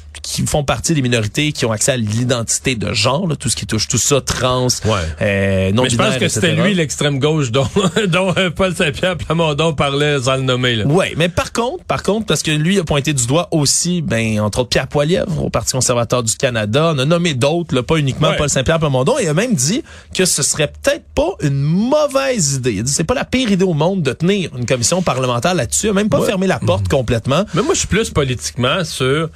font 0.47 0.63
partie 0.63 0.93
des 0.93 1.01
minorités 1.01 1.51
qui 1.51 1.65
ont 1.65 1.71
accès 1.71 1.93
à 1.93 1.97
l'identité 1.97 2.75
de 2.75 2.93
genre, 2.93 3.35
tout 3.37 3.49
ce 3.49 3.55
qui 3.55 3.65
touche 3.65 3.87
tout 3.87 3.97
ça, 3.97 4.21
trans, 4.21 4.67
ouais. 4.67 4.91
euh, 5.21 5.71
non 5.71 5.83
Mais 5.83 5.89
je 5.89 5.97
pense 5.97 6.17
que 6.17 6.27
c'était 6.27 6.53
lui 6.53 6.73
l'extrême 6.73 7.19
gauche 7.19 7.51
dont, 7.51 7.67
dont 8.07 8.33
euh, 8.37 8.49
Paul 8.49 8.75
Saint-Pierre 8.75 9.17
Plamondon 9.17 9.73
parlait 9.73 10.19
sans 10.21 10.35
le 10.35 10.41
nommer. 10.41 10.83
Oui, 10.85 11.05
mais 11.17 11.29
par 11.29 11.51
contre, 11.51 11.83
par 11.85 12.03
contre, 12.03 12.25
parce 12.25 12.43
que 12.43 12.51
lui 12.51 12.79
a 12.79 12.83
pointé 12.83 13.13
du 13.13 13.27
doigt 13.27 13.47
aussi, 13.51 14.01
ben 14.01 14.39
entre 14.39 14.59
autres 14.59 14.69
Pierre 14.69 14.87
Poilievre 14.87 15.43
au 15.43 15.49
Parti 15.49 15.73
conservateur 15.73 16.23
du 16.23 16.35
Canada, 16.35 16.91
on 16.95 16.99
a 16.99 17.05
nommé 17.05 17.33
d'autres, 17.33 17.81
pas 17.81 17.97
uniquement 17.97 18.31
Paul 18.37 18.49
Saint-Pierre 18.49 18.79
Plamondon, 18.79 19.17
et 19.19 19.23
il 19.23 19.29
a 19.29 19.33
même 19.33 19.53
dit 19.53 19.83
que 20.13 20.25
ce 20.25 20.43
serait 20.43 20.67
peut-être 20.67 21.05
pas 21.13 21.31
une 21.41 21.61
mauvaise 21.61 22.55
idée. 22.55 22.73
Il 22.73 22.83
dit 22.83 22.91
c'est 22.91 23.03
pas 23.03 23.13
la 23.13 23.25
pire 23.25 23.51
idée 23.51 23.65
au 23.65 23.73
monde 23.73 24.01
de 24.01 24.13
tenir 24.13 24.51
une 24.57 24.65
commission 24.65 25.01
parlementaire 25.01 25.53
là-dessus, 25.53 25.91
même 25.91 26.09
pas 26.09 26.21
fermer 26.21 26.47
la 26.47 26.59
porte 26.59 26.87
complètement. 26.87 27.45
Mais 27.53 27.61
moi, 27.61 27.73
je 27.73 27.79
suis 27.79 27.87
plus 27.87 28.09
politiquement 28.09 28.83
sur 28.83 29.29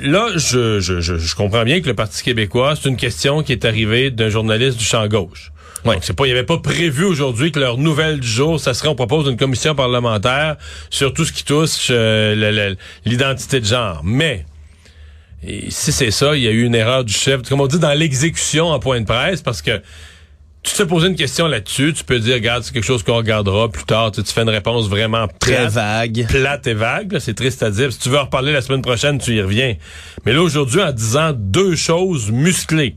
Là, 0.00 0.30
je, 0.34 0.80
je, 0.80 1.00
je, 1.00 1.34
comprends 1.36 1.62
bien 1.62 1.80
que 1.80 1.86
le 1.86 1.94
Parti 1.94 2.22
québécois, 2.22 2.74
c'est 2.74 2.88
une 2.88 2.96
question 2.96 3.42
qui 3.42 3.52
est 3.52 3.64
arrivée 3.64 4.10
d'un 4.10 4.28
journaliste 4.28 4.78
du 4.78 4.84
champ 4.84 5.06
gauche. 5.06 5.52
Donc, 5.84 5.98
c'est 6.02 6.16
pas, 6.16 6.24
il 6.26 6.30
n'y 6.30 6.32
avait 6.32 6.46
pas 6.46 6.58
prévu 6.58 7.04
aujourd'hui 7.04 7.52
que 7.52 7.60
leur 7.60 7.78
nouvelle 7.78 8.18
du 8.18 8.26
jour, 8.26 8.58
ça 8.58 8.74
serait, 8.74 8.88
on 8.88 8.96
propose 8.96 9.28
une 9.28 9.36
commission 9.36 9.76
parlementaire 9.76 10.56
sur 10.90 11.14
tout 11.14 11.24
ce 11.24 11.32
qui 11.32 11.44
touche 11.44 11.88
euh, 11.90 12.74
l'identité 13.04 13.60
de 13.60 13.66
genre. 13.66 14.00
Mais, 14.02 14.44
si 15.68 15.92
c'est 15.92 16.10
ça, 16.10 16.36
il 16.36 16.42
y 16.42 16.48
a 16.48 16.50
eu 16.50 16.64
une 16.64 16.74
erreur 16.74 17.04
du 17.04 17.12
chef, 17.12 17.42
comme 17.42 17.60
on 17.60 17.68
dit, 17.68 17.78
dans 17.78 17.96
l'exécution 17.96 18.66
en 18.66 18.80
point 18.80 19.00
de 19.00 19.06
presse, 19.06 19.42
parce 19.42 19.62
que 19.62 19.80
tu 20.66 20.74
te 20.74 20.82
poses 20.82 21.04
une 21.04 21.14
question 21.14 21.46
là-dessus, 21.46 21.92
tu 21.94 22.02
peux 22.02 22.18
dire, 22.18 22.34
regarde, 22.34 22.64
c'est 22.64 22.72
quelque 22.72 22.84
chose 22.84 23.02
qu'on 23.04 23.16
regardera 23.16 23.68
plus 23.70 23.84
tard. 23.84 24.10
Tu, 24.10 24.22
fais 24.24 24.42
une 24.42 24.48
réponse 24.48 24.88
vraiment 24.88 25.28
très 25.38 25.68
vague, 25.68 26.26
plate 26.28 26.66
et 26.66 26.74
vague. 26.74 27.18
C'est 27.20 27.34
triste 27.34 27.62
à 27.62 27.70
dire. 27.70 27.92
Si 27.92 28.00
tu 28.00 28.08
veux 28.08 28.18
en 28.18 28.24
reparler 28.24 28.52
la 28.52 28.60
semaine 28.60 28.82
prochaine, 28.82 29.18
tu 29.18 29.36
y 29.36 29.40
reviens. 29.40 29.76
Mais 30.24 30.32
là 30.32 30.42
aujourd'hui, 30.42 30.82
en 30.82 30.92
disant 30.92 31.32
deux 31.34 31.76
choses 31.76 32.32
musclées 32.32 32.96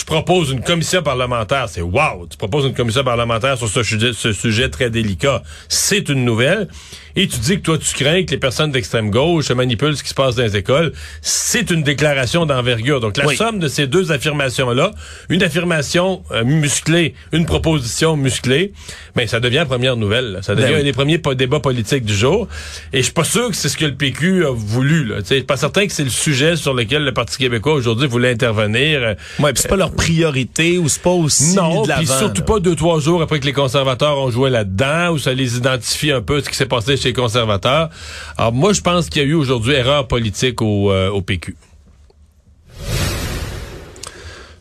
je 0.00 0.04
propose 0.06 0.50
une 0.50 0.62
commission 0.62 1.02
parlementaire. 1.02 1.68
C'est 1.68 1.82
wow! 1.82 2.26
Tu 2.28 2.38
proposes 2.38 2.64
une 2.64 2.72
commission 2.72 3.04
parlementaire 3.04 3.58
sur 3.58 3.68
ce 3.68 3.82
sujet, 3.82 4.12
ce 4.14 4.32
sujet 4.32 4.70
très 4.70 4.88
délicat. 4.88 5.42
C'est 5.68 6.08
une 6.08 6.24
nouvelle. 6.24 6.68
Et 7.16 7.26
tu 7.26 7.38
dis 7.38 7.56
que 7.56 7.62
toi, 7.62 7.78
tu 7.78 7.92
crains 7.92 8.24
que 8.24 8.30
les 8.30 8.38
personnes 8.38 8.70
d'extrême 8.70 9.10
gauche 9.10 9.50
manipulent 9.50 9.96
ce 9.96 10.02
qui 10.02 10.10
se 10.10 10.14
passe 10.14 10.36
dans 10.36 10.42
les 10.42 10.56
écoles. 10.56 10.92
C'est 11.20 11.70
une 11.70 11.82
déclaration 11.82 12.46
d'envergure. 12.46 13.00
Donc, 13.00 13.16
la 13.16 13.34
somme 13.34 13.58
de 13.58 13.68
ces 13.68 13.86
deux 13.86 14.12
affirmations-là, 14.12 14.92
une 15.28 15.42
affirmation 15.42 16.22
euh, 16.30 16.44
musclée, 16.44 17.14
une 17.32 17.46
proposition 17.46 18.16
musclée, 18.16 18.72
ben, 19.16 19.26
ça 19.26 19.40
devient 19.40 19.64
première 19.68 19.96
nouvelle. 19.96 20.38
Ça 20.42 20.54
devient 20.54 20.72
ben 20.72 20.80
un 20.80 20.84
des 20.84 20.92
premiers 20.92 21.18
débats 21.36 21.60
politiques 21.60 22.04
du 22.04 22.14
jour. 22.14 22.48
Et 22.92 22.98
je 22.98 23.02
suis 23.02 23.12
pas 23.12 23.24
sûr 23.24 23.50
que 23.50 23.56
c'est 23.56 23.68
ce 23.68 23.76
que 23.76 23.86
le 23.86 23.94
PQ 23.94 24.46
a 24.46 24.52
voulu. 24.52 25.12
Je 25.18 25.24
suis 25.24 25.42
pas 25.42 25.56
certain 25.56 25.86
que 25.86 25.92
c'est 25.92 26.04
le 26.04 26.10
sujet 26.10 26.56
sur 26.56 26.74
lequel 26.74 27.04
le 27.04 27.12
Parti 27.12 27.38
québécois 27.38 27.74
aujourd'hui 27.74 28.06
voulait 28.06 28.30
intervenir. 28.30 29.16
Ouais, 29.40 29.50
c'est 29.54 29.68
pas 29.68 29.76
leur 29.76 29.89
priorité 29.90 30.78
ou 30.78 30.88
c'est 30.88 31.02
pas 31.02 31.10
aussi 31.10 31.54
non, 31.54 31.82
puis 31.82 32.06
surtout 32.06 32.42
pas 32.42 32.60
deux 32.60 32.74
trois 32.74 33.00
jours 33.00 33.22
après 33.22 33.40
que 33.40 33.46
les 33.46 33.52
conservateurs 33.52 34.18
ont 34.18 34.30
joué 34.30 34.50
là-dedans 34.50 35.12
ou 35.12 35.18
ça 35.18 35.32
les 35.32 35.56
identifie 35.56 36.12
un 36.12 36.22
peu 36.22 36.40
ce 36.40 36.48
qui 36.48 36.56
s'est 36.56 36.66
passé 36.66 36.96
chez 36.96 37.08
les 37.08 37.14
conservateurs. 37.14 37.90
Alors 38.36 38.52
moi 38.52 38.72
je 38.72 38.80
pense 38.80 39.08
qu'il 39.08 39.22
y 39.22 39.24
a 39.24 39.28
eu 39.28 39.34
aujourd'hui 39.34 39.74
erreur 39.74 40.08
politique 40.08 40.62
au, 40.62 40.90
euh, 40.90 41.10
au 41.10 41.22
PQ. 41.22 41.56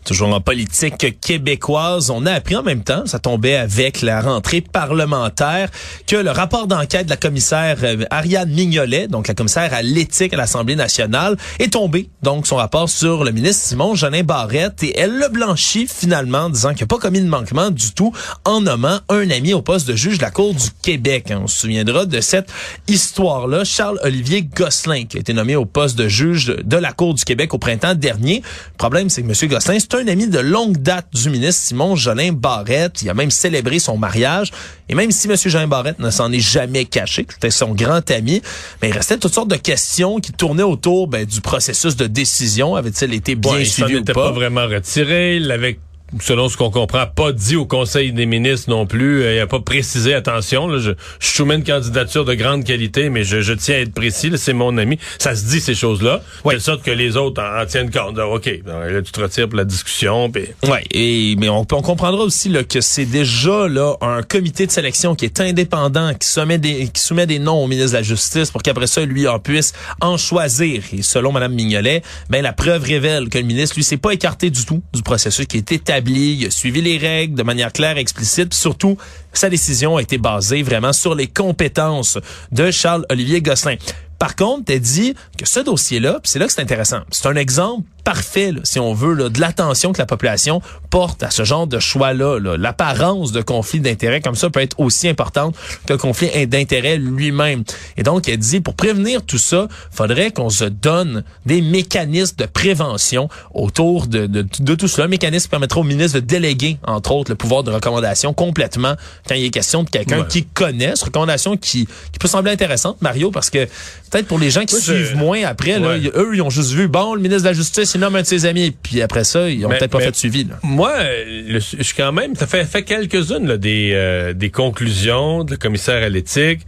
Toujours 0.09 0.33
en 0.33 0.41
politique 0.41 1.19
québécoise, 1.21 2.09
on 2.09 2.25
a 2.25 2.31
appris 2.31 2.55
en 2.55 2.63
même 2.63 2.83
temps, 2.83 3.05
ça 3.05 3.19
tombait 3.19 3.57
avec 3.57 4.01
la 4.01 4.21
rentrée 4.21 4.59
parlementaire, 4.59 5.69
que 6.07 6.15
le 6.15 6.31
rapport 6.31 6.65
d'enquête 6.65 7.05
de 7.05 7.11
la 7.11 7.15
commissaire 7.15 7.77
euh, 7.83 8.05
Ariane 8.09 8.49
Mignolet, 8.49 9.07
donc 9.07 9.27
la 9.27 9.35
commissaire 9.35 9.71
à 9.71 9.83
l'éthique 9.83 10.33
à 10.33 10.37
l'Assemblée 10.37 10.75
nationale, 10.75 11.37
est 11.59 11.73
tombé. 11.73 12.09
Donc 12.23 12.47
son 12.47 12.55
rapport 12.55 12.89
sur 12.89 13.23
le 13.23 13.29
ministre 13.31 13.67
Simon 13.67 13.93
Jeanin 13.93 14.23
Barrette 14.23 14.81
et 14.81 14.97
elle 14.97 15.15
le 15.15 15.27
blanchit 15.27 15.85
finalement, 15.87 16.49
disant 16.49 16.73
qu'il 16.73 16.85
n'a 16.85 16.87
pas 16.87 16.97
commis 16.97 17.21
de 17.21 17.27
manquement 17.27 17.69
du 17.69 17.91
tout 17.91 18.11
en 18.45 18.61
nommant 18.61 19.01
un 19.09 19.29
ami 19.29 19.53
au 19.53 19.61
poste 19.61 19.87
de 19.87 19.95
juge 19.95 20.17
de 20.17 20.23
la 20.23 20.31
Cour 20.31 20.55
du 20.55 20.69
Québec. 20.81 21.31
On 21.39 21.45
se 21.45 21.59
souviendra 21.59 22.07
de 22.07 22.19
cette 22.19 22.51
histoire-là. 22.87 23.63
Charles-Olivier 23.63 24.41
Gosselin, 24.41 25.05
qui 25.05 25.17
a 25.17 25.19
été 25.19 25.33
nommé 25.33 25.55
au 25.55 25.65
poste 25.65 25.99
de 25.99 26.07
juge 26.07 26.47
de 26.47 26.77
la 26.77 26.93
Cour 26.93 27.13
du 27.13 27.23
Québec 27.23 27.53
au 27.53 27.59
printemps 27.59 27.93
dernier. 27.93 28.41
Le 28.71 28.77
problème, 28.79 29.11
c'est 29.11 29.21
que 29.21 29.27
M. 29.27 29.49
Gosselin, 29.51 29.77
c'est 29.79 29.98
un 29.99 30.07
ami 30.07 30.27
de 30.27 30.39
longue 30.39 30.77
date 30.77 31.07
du 31.13 31.29
ministre 31.29 31.61
Simon 31.61 31.95
Jolin 31.95 32.31
Barrette. 32.31 33.01
Il 33.01 33.09
a 33.09 33.13
même 33.13 33.31
célébré 33.31 33.79
son 33.79 33.97
mariage. 33.97 34.51
Et 34.87 34.95
même 34.95 35.11
si 35.11 35.27
M. 35.29 35.35
Jolin 35.35 35.67
Barrette 35.67 35.99
ne 35.99 36.09
s'en 36.09 36.31
est 36.31 36.39
jamais 36.39 36.85
caché, 36.85 37.25
que 37.25 37.33
c'était 37.33 37.51
son 37.51 37.73
grand 37.73 38.09
ami, 38.09 38.41
mais 38.81 38.89
il 38.89 38.93
restait 38.93 39.17
toutes 39.17 39.33
sortes 39.33 39.49
de 39.49 39.55
questions 39.55 40.19
qui 40.19 40.31
tournaient 40.31 40.63
autour 40.63 41.07
ben, 41.07 41.25
du 41.25 41.41
processus 41.41 41.95
de 41.95 42.07
décision. 42.07 42.75
Avait-il 42.75 43.13
été 43.13 43.35
bien 43.35 43.63
suivi 43.65 43.97
ou 43.97 44.03
pas? 44.03 44.13
pas 44.13 44.31
vraiment 44.31 44.67
retiré. 44.67 45.37
Il 45.37 45.51
avait 45.51 45.79
selon 46.21 46.49
ce 46.49 46.57
qu'on 46.57 46.71
comprend, 46.71 47.05
pas 47.07 47.31
dit 47.31 47.55
au 47.55 47.65
Conseil 47.65 48.11
des 48.11 48.25
ministres 48.25 48.69
non 48.69 48.85
plus. 48.85 49.23
Euh, 49.23 49.35
il 49.35 49.39
a 49.39 49.47
pas 49.47 49.59
précisé, 49.59 50.13
attention, 50.13 50.67
là, 50.67 50.79
je, 50.79 50.91
je, 51.19 51.27
soumets 51.27 51.55
une 51.55 51.63
candidature 51.63 52.25
de 52.25 52.33
grande 52.33 52.63
qualité, 52.63 53.09
mais 53.09 53.23
je, 53.23 53.41
je 53.41 53.53
tiens 53.53 53.75
à 53.75 53.79
être 53.79 53.93
précis, 53.93 54.31
c'est 54.35 54.53
mon 54.53 54.77
ami. 54.77 54.97
Ça 55.17 55.35
se 55.35 55.45
dit 55.45 55.61
ces 55.61 55.75
choses-là, 55.75 56.21
ouais. 56.45 56.55
de 56.55 56.59
sorte 56.59 56.83
que 56.83 56.91
les 56.91 57.17
autres 57.17 57.41
en, 57.41 57.65
tiennent 57.65 57.91
compte. 57.91 58.17
OK, 58.17 58.49
là, 58.65 59.01
tu 59.01 59.11
te 59.11 59.21
retires 59.21 59.47
pour 59.47 59.57
la 59.57 59.65
discussion. 59.65 60.31
Pis... 60.31 60.41
Oui, 60.63 60.79
et, 60.91 61.35
mais 61.37 61.49
on, 61.49 61.65
on 61.71 61.81
comprendra 61.81 62.23
aussi 62.23 62.49
là, 62.49 62.63
que 62.63 62.81
c'est 62.81 63.05
déjà 63.05 63.67
là 63.67 63.95
un 64.01 64.23
comité 64.23 64.65
de 64.65 64.71
sélection 64.71 65.15
qui 65.15 65.25
est 65.25 65.39
indépendant, 65.39 66.13
qui 66.13 66.27
soumet 66.27 66.57
des, 66.57 66.87
qui 66.87 67.01
soumet 67.01 67.27
des 67.27 67.39
noms 67.39 67.63
au 67.63 67.67
ministre 67.67 67.91
de 67.91 67.97
la 67.97 68.03
Justice 68.03 68.51
pour 68.51 68.63
qu'après 68.63 68.87
ça, 68.87 69.05
lui, 69.05 69.27
en 69.27 69.39
puisse 69.39 69.73
en 70.01 70.17
choisir. 70.17 70.83
Et 70.93 71.01
selon 71.01 71.31
Mme 71.31 71.53
Mignolet, 71.53 72.01
ben, 72.29 72.41
la 72.41 72.53
preuve 72.53 72.83
révèle 72.83 73.29
que 73.29 73.37
le 73.37 73.43
ministre, 73.43 73.75
lui, 73.75 73.83
s'est 73.83 73.97
pas 73.97 74.11
écarté 74.11 74.49
du 74.49 74.65
tout 74.65 74.81
du 74.93 75.03
processus 75.03 75.45
qui 75.45 75.57
est 75.57 75.71
établi 75.71 75.98
a 75.99 76.51
suivi 76.51 76.81
les 76.81 76.97
règles 76.97 77.35
de 77.35 77.43
manière 77.43 77.71
claire 77.71 77.97
et 77.97 78.01
explicite. 78.01 78.53
surtout, 78.53 78.97
sa 79.33 79.49
décision 79.49 79.97
a 79.97 80.01
été 80.01 80.17
basée 80.17 80.63
vraiment 80.63 80.93
sur 80.93 81.15
les 81.15 81.27
compétences 81.27 82.17
de 82.51 82.71
Charles-Olivier 82.71 83.41
Gosselin. 83.41 83.75
Par 84.17 84.35
contre, 84.35 84.71
elle 84.71 84.81
dit 84.81 85.15
que 85.37 85.47
ce 85.47 85.61
dossier-là, 85.61 86.19
c'est 86.23 86.39
là 86.39 86.47
que 86.47 86.51
c'est 86.51 86.61
intéressant. 86.61 87.01
C'est 87.09 87.27
un 87.27 87.35
exemple 87.35 87.83
parfait, 88.09 88.53
si 88.63 88.79
on 88.79 88.91
veut, 88.91 89.13
là, 89.13 89.29
de 89.29 89.39
l'attention 89.39 89.93
que 89.93 89.99
la 89.99 90.07
population 90.07 90.63
porte 90.89 91.21
à 91.21 91.29
ce 91.29 91.43
genre 91.43 91.67
de 91.67 91.77
choix-là. 91.77 92.39
L'apparence 92.57 93.31
de 93.31 93.43
conflit 93.43 93.81
d'intérêt 93.81 94.19
comme 94.19 94.33
ça 94.33 94.49
peut 94.49 94.61
être 94.61 94.79
aussi 94.79 95.07
importante 95.07 95.55
que 95.85 95.93
le 95.93 95.99
conflit 95.99 96.47
d'intérêt 96.47 96.97
lui-même. 96.97 97.63
Et 97.97 98.01
donc, 98.01 98.27
elle 98.27 98.37
dit, 98.37 98.61
pour 98.61 98.73
prévenir 98.73 99.21
tout 99.21 99.37
ça, 99.37 99.67
faudrait 99.91 100.31
qu'on 100.31 100.49
se 100.49 100.65
donne 100.65 101.23
des 101.45 101.61
mécanismes 101.61 102.35
de 102.37 102.45
prévention 102.45 103.29
autour 103.53 104.07
de, 104.07 104.25
de, 104.25 104.43
de 104.59 104.73
tout 104.73 104.87
cela. 104.87 105.05
Un 105.05 105.09
mécanisme 105.09 105.43
qui 105.43 105.49
permettra 105.49 105.79
au 105.79 105.83
ministre 105.83 106.19
de 106.19 106.25
déléguer, 106.25 106.79
entre 106.87 107.11
autres, 107.11 107.29
le 107.29 107.35
pouvoir 107.35 107.61
de 107.61 107.69
recommandation 107.69 108.33
complètement 108.33 108.95
quand 109.27 109.35
il 109.35 109.45
est 109.45 109.51
question 109.51 109.83
de 109.83 109.89
quelqu'un 109.91 110.23
qui 110.23 110.45
connaît, 110.45 110.95
cette 110.95 111.03
recommandation 111.03 111.57
qui, 111.57 111.87
qui 112.11 112.17
peut 112.19 112.27
sembler 112.27 112.53
intéressante, 112.53 112.99
Mario, 113.03 113.29
parce 113.29 113.51
que 113.51 113.65
peut-être 114.09 114.25
pour 114.25 114.39
les 114.39 114.49
gens 114.49 114.65
qui 114.65 114.81
suivent 114.81 115.15
moins 115.15 115.43
après, 115.43 115.77
là, 115.77 115.95
eux, 116.15 116.31
ils 116.33 116.41
ont 116.41 116.49
juste 116.49 116.71
vu, 116.71 116.87
bon, 116.87 117.13
le 117.13 117.21
ministre 117.21 117.43
de 117.43 117.49
la 117.49 117.53
Justice, 117.53 117.91
il 117.93 117.98
nomme 117.99 118.15
un 118.15 118.21
de 118.21 118.25
ses 118.27 118.45
amis, 118.45 118.71
puis 118.71 119.01
après 119.01 119.23
ça, 119.23 119.49
ils 119.49 119.65
ont 119.65 119.69
peut-être 119.69 119.91
pas 119.91 119.99
fait 119.99 120.11
de 120.11 120.15
suivi. 120.15 120.43
Là. 120.45 120.55
Moi, 120.63 120.91
le- 121.27 121.59
je 121.59 121.83
suis 121.83 121.95
quand 121.95 122.11
même, 122.11 122.35
ça 122.35 122.47
fait, 122.47 122.65
fait 122.65 122.83
quelques-unes 122.83 123.57
des, 123.57 123.91
euh, 123.93 124.33
des 124.33 124.49
conclusions 124.49 125.43
de 125.43 125.51
le 125.51 125.57
commissaire 125.57 126.03
à 126.03 126.09
l'éthique 126.09 126.61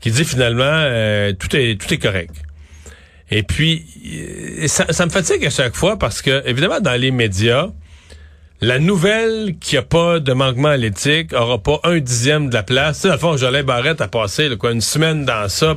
qui 0.00 0.10
dit 0.10 0.24
finalement 0.24 0.64
euh, 0.66 1.32
tout 1.32 1.54
est 1.56 1.80
tout 1.80 1.92
est 1.94 1.98
correct. 1.98 2.34
Et 3.30 3.42
puis 3.42 3.84
euh, 4.62 4.66
ça, 4.68 4.86
ça 4.90 5.06
me 5.06 5.10
fatigue 5.10 5.46
à 5.46 5.50
chaque 5.50 5.74
fois 5.74 5.98
parce 5.98 6.20
que 6.22 6.42
évidemment 6.46 6.80
dans 6.80 7.00
les 7.00 7.10
médias, 7.12 7.68
la 8.60 8.78
nouvelle 8.78 9.54
qu'il 9.60 9.76
n'y 9.76 9.78
a 9.78 9.82
pas 9.86 10.20
de 10.20 10.32
manquement 10.32 10.68
à 10.68 10.76
l'éthique 10.76 11.32
aura 11.32 11.58
pas 11.62 11.80
un 11.84 11.98
dixième 11.98 12.48
de 12.48 12.54
la 12.54 12.62
place. 12.62 12.96
Tu 13.00 13.02
sais, 13.08 13.12
le 13.12 13.18
fond, 13.18 13.36
Jolin 13.36 13.62
Barrette 13.64 14.00
a 14.00 14.08
passé 14.08 14.48
là, 14.48 14.56
quoi, 14.56 14.70
une 14.72 14.80
semaine 14.80 15.24
dans 15.24 15.48
ça. 15.48 15.74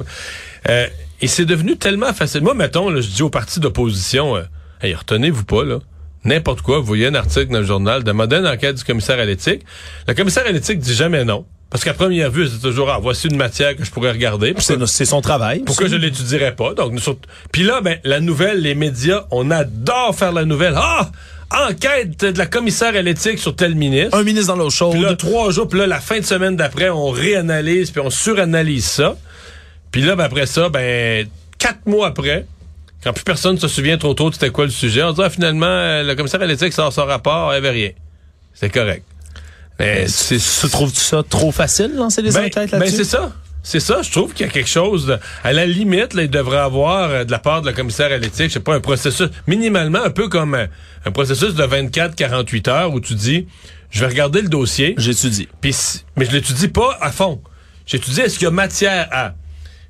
Euh, 0.69 0.87
et 1.21 1.27
c'est 1.27 1.45
devenu 1.45 1.77
tellement 1.77 2.13
facile. 2.13 2.41
Moi, 2.41 2.53
mettons, 2.53 2.89
là, 2.89 3.01
je 3.01 3.07
dis 3.07 3.23
aux 3.23 3.29
partis 3.29 3.59
d'opposition, 3.59 4.35
euh, 4.35 4.43
hey, 4.81 4.93
retenez-vous 4.93 5.45
pas, 5.45 5.63
là. 5.63 5.79
N'importe 6.23 6.61
quoi, 6.61 6.79
vous 6.79 6.85
voyez 6.85 7.05
un 7.05 7.13
article 7.13 7.51
dans 7.51 7.59
le 7.59 7.65
journal, 7.65 8.03
demandez 8.03 8.37
une 8.37 8.47
enquête 8.47 8.75
du 8.75 8.83
commissaire 8.83 9.19
à 9.19 9.25
l'éthique. 9.25 9.61
Le 10.07 10.15
commissaire 10.15 10.45
à 10.47 10.51
l'éthique 10.51 10.79
dit 10.79 10.95
jamais 10.95 11.23
non. 11.23 11.45
Parce 11.69 11.83
qu'à 11.83 11.93
première 11.93 12.31
vue, 12.31 12.47
c'est 12.47 12.61
toujours, 12.61 12.89
ah, 12.89 12.99
voici 13.01 13.27
une 13.27 13.37
matière 13.37 13.75
que 13.75 13.83
je 13.83 13.91
pourrais 13.91 14.11
regarder. 14.11 14.55
C'est 14.57 15.05
son 15.05 15.21
travail. 15.21 15.59
pourquoi 15.65 15.87
je 15.87 15.95
l'étudierais 15.95 16.55
pas? 16.55 16.73
Donc, 16.73 16.93
Puis 17.51 17.63
là, 17.63 17.81
ben, 17.81 17.99
la 18.03 18.19
nouvelle, 18.19 18.61
les 18.61 18.75
médias, 18.75 19.25
on 19.29 19.51
adore 19.51 20.15
faire 20.15 20.31
la 20.31 20.45
nouvelle. 20.45 20.73
Ah! 20.77 21.11
Enquête 21.51 22.23
de 22.23 22.37
la 22.37 22.47
commissaire 22.47 22.95
à 22.95 23.01
l'éthique 23.01 23.39
sur 23.39 23.55
tel 23.55 23.75
ministre. 23.75 24.17
Un 24.17 24.23
ministre 24.23 24.55
dans 24.55 24.63
l'eau 24.63 24.69
chaude. 24.69 24.93
Puis 24.93 25.01
là, 25.01 25.15
trois 25.15 25.51
jours, 25.51 25.67
puis 25.67 25.77
là, 25.79 25.85
la 25.85 25.99
fin 25.99 26.19
de 26.19 26.25
semaine 26.25 26.55
d'après, 26.55 26.89
on 26.89 27.09
réanalyse, 27.09 27.91
puis 27.91 28.01
on 28.01 28.09
suranalyse 28.09 28.85
ça. 28.85 29.15
Puis 29.91 30.01
là, 30.01 30.15
ben, 30.15 30.23
après 30.23 30.47
ça, 30.47 30.69
ben, 30.69 31.27
quatre 31.59 31.85
mois 31.85 32.07
après, 32.07 32.45
quand 33.05 33.13
plus 33.13 33.23
personne 33.23 33.57
se 33.59 33.67
souvient 33.67 33.97
trop 33.97 34.13
tôt 34.15 34.29
de 34.29 34.33
c'était 34.33 34.49
quoi 34.49 34.65
le 34.65 34.71
sujet, 34.71 35.03
on 35.03 35.11
dit, 35.13 35.21
ah, 35.23 35.29
finalement, 35.29 35.65
euh, 35.67 36.03
le 36.03 36.15
commissaire 36.15 36.41
à 36.41 36.45
l'éthique 36.47 36.73
sort 36.73 36.91
son 36.91 37.05
rapport, 37.05 37.49
il 37.53 37.61
n'y 37.61 37.67
avait 37.67 37.69
rien. 37.69 37.91
C'est 38.53 38.69
correct. 38.69 39.05
Mais 39.79 40.07
c'est... 40.07 40.37
Tu 40.39 40.69
trouves-tu 40.69 40.99
ça 41.01 41.21
trop 41.29 41.51
facile, 41.51 41.91
lancer 41.95 42.21
des 42.23 42.31
Ben, 42.31 42.45
enquêtes 42.45 42.71
ben, 42.71 42.79
là-dessus? 42.79 42.97
c'est 42.97 43.03
ça. 43.03 43.31
C'est 43.61 43.79
ça, 43.79 44.01
je 44.03 44.11
trouve 44.11 44.31
qu'il 44.33 44.45
y 44.45 44.49
a 44.49 44.51
quelque 44.51 44.69
chose 44.69 45.07
de, 45.07 45.17
à 45.43 45.51
la 45.53 45.65
limite, 45.65 46.13
là, 46.13 46.21
il 46.23 46.29
devrait 46.29 46.59
avoir 46.59 47.09
euh, 47.09 47.23
de 47.23 47.31
la 47.31 47.39
part 47.39 47.61
de 47.61 47.65
la 47.65 47.73
commissaire 47.73 48.11
à 48.11 48.17
l'éthique, 48.17 48.49
je 48.49 48.53
sais 48.53 48.59
pas, 48.59 48.75
un 48.75 48.79
processus, 48.79 49.27
minimalement 49.47 50.03
un 50.03 50.11
peu 50.11 50.27
comme 50.27 50.53
euh, 50.53 50.67
un 51.05 51.11
processus 51.11 51.55
de 51.55 51.63
24-48 51.63 52.69
heures 52.69 52.93
où 52.93 52.99
tu 52.99 53.15
dis, 53.15 53.47
je 53.89 54.01
vais 54.01 54.07
regarder 54.07 54.41
le 54.43 54.49
dossier, 54.49 54.93
J'étudie. 54.97 55.47
puis 55.61 55.75
mais 56.15 56.25
je 56.25 56.31
l'étudie 56.31 56.67
pas 56.67 56.97
à 57.01 57.11
fond. 57.11 57.41
J'étudie 57.87 58.21
est-ce 58.21 58.35
qu'il 58.37 58.45
y 58.45 58.47
a 58.47 58.51
matière 58.51 59.07
à? 59.11 59.33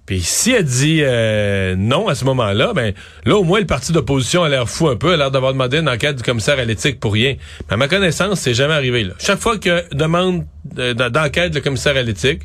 Puis 0.06 0.22
si 0.22 0.52
elle 0.52 0.64
dit 0.64 1.00
euh, 1.02 1.76
non 1.76 2.08
à 2.08 2.16
ce 2.16 2.26
moment-là, 2.26 2.74
ben 2.74 2.94
là 3.26 3.38
au 3.38 3.44
moins 3.44 3.60
le 3.60 3.66
parti 3.66 3.92
d'opposition 3.92 4.44
a 4.44 4.50
l'air 4.50 4.70
fou 4.70 4.88
un 4.88 4.96
peu, 4.96 5.14
a 5.14 5.18
l'air 5.18 5.32
d'avoir 5.32 5.54
demandé 5.54 5.80
une 5.80 5.90
enquête 5.90 6.18
du 6.18 6.24
commissaire 6.24 6.60
à 6.60 6.66
l'éthique 6.66 7.00
pour 7.00 7.14
rien. 7.14 7.36
Mais 7.68 7.74
à 7.74 7.78
ma 7.78 7.88
connaissance, 7.88 8.40
c'est 8.40 8.54
jamais 8.54 8.76
arrivé. 8.76 9.04
Là. 9.04 9.14
Chaque 9.20 9.40
fois 9.40 9.58
que 9.58 9.84
demande 9.96 10.46
euh, 10.78 10.94
d'enquête 10.94 11.56
le 11.56 11.62
commissaire 11.62 11.98
à 11.98 12.04
l'éthique, 12.04 12.44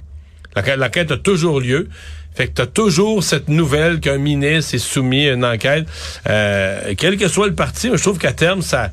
l'enquête, 0.57 1.11
a 1.11 1.17
toujours 1.19 1.61
lieu. 1.61 1.88
Fait 2.35 2.47
que 2.47 2.52
t'as 2.52 2.67
toujours 2.67 3.23
cette 3.23 3.49
nouvelle 3.49 4.00
qu'un 4.00 4.19
ministre 4.19 4.76
est 4.76 4.79
soumis 4.79 5.29
à 5.29 5.33
une 5.35 5.45
enquête. 5.45 5.87
Euh, 6.29 6.95
quel 6.97 7.17
que 7.19 7.29
soit 7.29 7.49
le 7.49 7.55
parti, 7.55 7.90
je 7.93 8.00
trouve 8.00 8.19
qu'à 8.19 8.33
terme, 8.33 8.62
ça 8.62 8.93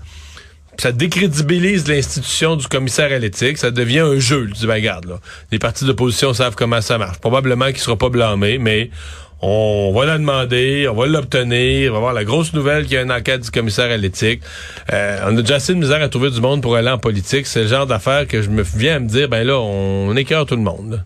ça 0.77 0.91
décrédibilise 0.91 1.87
l'institution 1.87 2.55
du 2.55 2.67
commissaire 2.67 3.11
à 3.11 3.17
l'éthique. 3.17 3.57
Ça 3.57 3.71
devient 3.71 3.99
un 3.99 4.19
jeu. 4.19 4.47
Tu 4.47 4.61
dis, 4.61 4.67
ben, 4.67 4.83
là, 4.83 4.99
les 5.51 5.59
partis 5.59 5.85
d'opposition 5.85 6.33
savent 6.33 6.55
comment 6.55 6.81
ça 6.81 6.97
marche. 6.97 7.19
Probablement 7.19 7.67
qu'il 7.67 7.79
sera 7.79 7.95
pas 7.95 8.09
blâmé, 8.09 8.57
mais 8.57 8.91
on 9.41 9.93
va 9.93 10.05
la 10.05 10.17
demander, 10.17 10.87
on 10.87 10.95
va 10.95 11.05
l'obtenir, 11.05 11.91
on 11.91 11.93
va 11.95 11.99
voir 11.99 12.13
la 12.13 12.23
grosse 12.23 12.53
nouvelle 12.53 12.85
qu'il 12.85 12.93
y 12.93 12.97
a 12.97 13.03
une 13.03 13.11
enquête 13.11 13.41
du 13.41 13.51
commissaire 13.51 13.91
à 13.91 13.97
l'éthique. 13.97 14.41
Euh, 14.91 15.19
on 15.27 15.37
a 15.37 15.41
déjà 15.41 15.55
assez 15.55 15.73
de 15.73 15.79
misère 15.79 16.01
à 16.01 16.09
trouver 16.09 16.31
du 16.31 16.41
monde 16.41 16.61
pour 16.61 16.75
aller 16.75 16.89
en 16.89 16.97
politique. 16.97 17.45
C'est 17.45 17.63
le 17.63 17.67
genre 17.67 17.85
d'affaire 17.85 18.27
que 18.27 18.41
je 18.41 18.49
me 18.49 18.63
viens 18.63 18.95
à 18.95 18.99
me 18.99 19.07
dire, 19.07 19.29
ben 19.29 19.45
là, 19.45 19.59
on, 19.59 20.15
écœure 20.15 20.45
tout 20.47 20.55
le 20.55 20.63
monde. 20.63 21.03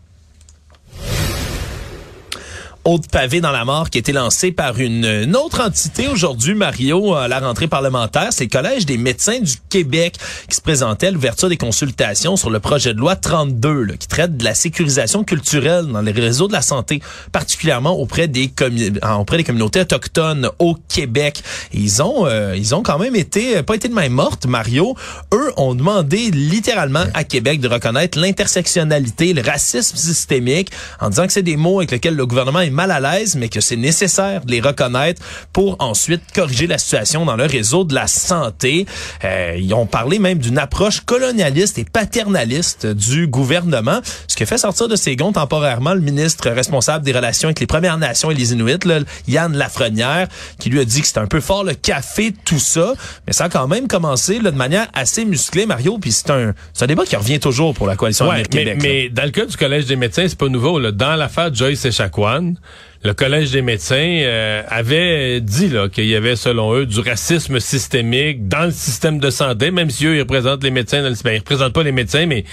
Autre 2.83 3.07
pavé 3.09 3.41
dans 3.41 3.51
la 3.51 3.63
mort 3.63 3.91
qui 3.91 3.99
a 3.99 3.99
été 3.99 4.11
lancé 4.11 4.51
par 4.51 4.79
une, 4.79 5.35
autre 5.35 5.61
entité 5.61 6.07
aujourd'hui, 6.07 6.55
Mario, 6.55 7.13
à 7.13 7.27
la 7.27 7.39
rentrée 7.39 7.67
parlementaire. 7.67 8.29
C'est 8.31 8.45
le 8.45 8.49
Collège 8.49 8.87
des 8.87 8.97
médecins 8.97 9.39
du 9.39 9.53
Québec 9.69 10.15
qui 10.49 10.55
se 10.55 10.61
présentait 10.61 11.07
à 11.07 11.11
l'ouverture 11.11 11.47
des 11.47 11.57
consultations 11.57 12.37
sur 12.37 12.49
le 12.49 12.59
projet 12.59 12.95
de 12.95 12.99
loi 12.99 13.15
32 13.15 13.83
là, 13.83 13.93
qui 13.97 14.07
traite 14.07 14.35
de 14.35 14.43
la 14.43 14.55
sécurisation 14.55 15.23
culturelle 15.23 15.85
dans 15.85 16.01
les 16.01 16.11
réseaux 16.11 16.47
de 16.47 16.53
la 16.53 16.63
santé, 16.63 17.03
particulièrement 17.31 17.91
auprès 17.91 18.27
des, 18.27 18.51
euh, 18.61 19.13
auprès 19.19 19.37
des 19.37 19.43
communautés 19.43 19.81
autochtones 19.81 20.49
au 20.57 20.75
Québec. 20.89 21.43
Ils 21.73 22.01
ont 22.01 22.25
euh, 22.25 22.55
ils 22.57 22.73
ont 22.73 22.81
quand 22.81 22.97
même 22.97 23.15
été, 23.15 23.61
pas 23.61 23.75
été 23.75 23.89
de 23.89 23.93
main 23.93 24.09
morte, 24.09 24.47
Mario. 24.47 24.95
Eux 25.35 25.53
ont 25.55 25.75
demandé 25.75 26.31
littéralement 26.31 27.03
à 27.13 27.25
Québec 27.25 27.59
de 27.59 27.67
reconnaître 27.67 28.17
l'intersectionnalité, 28.19 29.33
le 29.33 29.43
racisme 29.43 29.97
systémique, 29.97 30.71
en 30.99 31.09
disant 31.09 31.27
que 31.27 31.33
c'est 31.33 31.43
des 31.43 31.57
mots 31.57 31.77
avec 31.77 31.91
lesquels 31.91 32.15
le 32.15 32.25
gouvernement 32.25 32.70
est 32.71 32.73
mal 32.73 32.91
à 32.91 32.99
l'aise, 32.99 33.35
mais 33.35 33.49
que 33.49 33.61
c'est 33.61 33.75
nécessaire 33.75 34.43
de 34.45 34.51
les 34.51 34.61
reconnaître 34.61 35.21
pour 35.53 35.75
ensuite 35.79 36.21
corriger 36.33 36.67
la 36.67 36.77
situation 36.77 37.25
dans 37.25 37.35
le 37.35 37.45
réseau 37.45 37.83
de 37.83 37.93
la 37.93 38.07
santé. 38.07 38.85
Euh, 39.23 39.55
ils 39.59 39.73
ont 39.73 39.85
parlé 39.85 40.19
même 40.19 40.39
d'une 40.39 40.57
approche 40.57 41.01
colonialiste 41.01 41.77
et 41.77 41.85
paternaliste 41.85 42.85
du 42.85 43.27
gouvernement, 43.27 44.01
ce 44.27 44.35
qui 44.35 44.43
a 44.43 44.45
fait 44.45 44.57
sortir 44.57 44.87
de 44.87 44.95
ses 44.95 45.15
gonds 45.15 45.31
temporairement 45.31 45.93
le 45.93 46.01
ministre 46.01 46.49
responsable 46.49 47.05
des 47.05 47.11
relations 47.11 47.47
avec 47.47 47.59
les 47.59 47.67
Premières 47.67 47.97
Nations 47.97 48.31
et 48.31 48.35
les 48.35 48.53
Inuits, 48.53 48.85
là, 48.85 48.99
Yann 49.27 49.55
Lafrenière, 49.55 50.27
qui 50.59 50.69
lui 50.69 50.79
a 50.79 50.85
dit 50.85 51.01
que 51.01 51.07
c'était 51.07 51.19
un 51.19 51.27
peu 51.27 51.41
fort 51.41 51.63
le 51.63 51.73
café, 51.73 52.33
tout 52.45 52.59
ça, 52.59 52.93
mais 53.27 53.33
ça 53.33 53.45
a 53.45 53.49
quand 53.49 53.67
même 53.67 53.87
commencé 53.87 54.39
là, 54.39 54.51
de 54.51 54.57
manière 54.57 54.87
assez 54.93 55.25
musclée, 55.25 55.65
Mario, 55.65 55.97
puis 55.99 56.11
c'est 56.11 56.29
un, 56.29 56.53
un 56.79 56.87
débat 56.87 57.05
qui 57.05 57.15
revient 57.15 57.39
toujours 57.39 57.73
pour 57.73 57.87
la 57.87 57.95
coalition 57.95 58.29
Ouais, 58.29 58.43
mais, 58.53 59.09
dans 59.09 59.23
le 59.23 59.31
cas 59.31 59.45
du 59.45 59.57
Collège 59.57 59.85
des 59.85 59.95
médecins, 59.95 60.25
c'est 60.27 60.37
pas 60.37 60.47
nouveau. 60.47 60.79
Là. 60.79 60.91
Dans 60.91 61.15
l'affaire 61.15 61.53
Joyce 61.53 61.85
Echaquan, 61.85 62.53
le 63.03 63.13
Collège 63.13 63.51
des 63.51 63.63
médecins 63.63 63.95
euh, 63.97 64.61
avait 64.67 65.41
dit 65.41 65.69
là, 65.69 65.89
qu'il 65.89 66.05
y 66.05 66.15
avait, 66.15 66.35
selon 66.35 66.75
eux, 66.75 66.85
du 66.85 66.99
racisme 66.99 67.59
systémique 67.59 68.47
dans 68.47 68.65
le 68.65 68.71
système 68.71 69.17
de 69.17 69.31
santé, 69.31 69.71
même 69.71 69.89
si 69.89 70.05
eux, 70.05 70.15
ils 70.15 70.21
représentent 70.21 70.63
les 70.63 70.69
médecins. 70.69 71.01
Dans 71.01 71.09
le, 71.09 71.15
ben, 71.23 71.33
ils 71.33 71.39
représentent 71.39 71.73
pas 71.73 71.81
les 71.81 71.91
médecins, 71.91 72.27
mais 72.27 72.45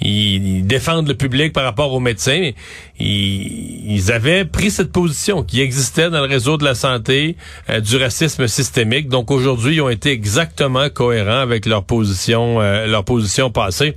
ils, 0.00 0.66
défendent 0.66 1.06
le 1.06 1.14
public 1.14 1.52
par 1.52 1.62
rapport 1.62 1.92
aux 1.92 2.00
médecins. 2.00 2.50
Ils, 2.98 3.92
ils 3.92 4.10
avaient 4.10 4.44
pris 4.44 4.72
cette 4.72 4.90
position 4.90 5.44
qui 5.44 5.60
existait 5.60 6.10
dans 6.10 6.20
le 6.20 6.26
réseau 6.28 6.56
de 6.56 6.64
la 6.64 6.74
santé 6.74 7.36
euh, 7.70 7.78
du 7.78 7.96
racisme 7.96 8.48
systémique. 8.48 9.08
Donc 9.08 9.30
aujourd'hui, 9.30 9.76
ils 9.76 9.82
ont 9.82 9.88
été 9.88 10.10
exactement 10.10 10.88
cohérents 10.90 11.40
avec 11.40 11.64
leur 11.64 11.84
position, 11.84 12.60
euh, 12.60 12.86
leur 12.86 13.04
position 13.04 13.50
passée. 13.50 13.94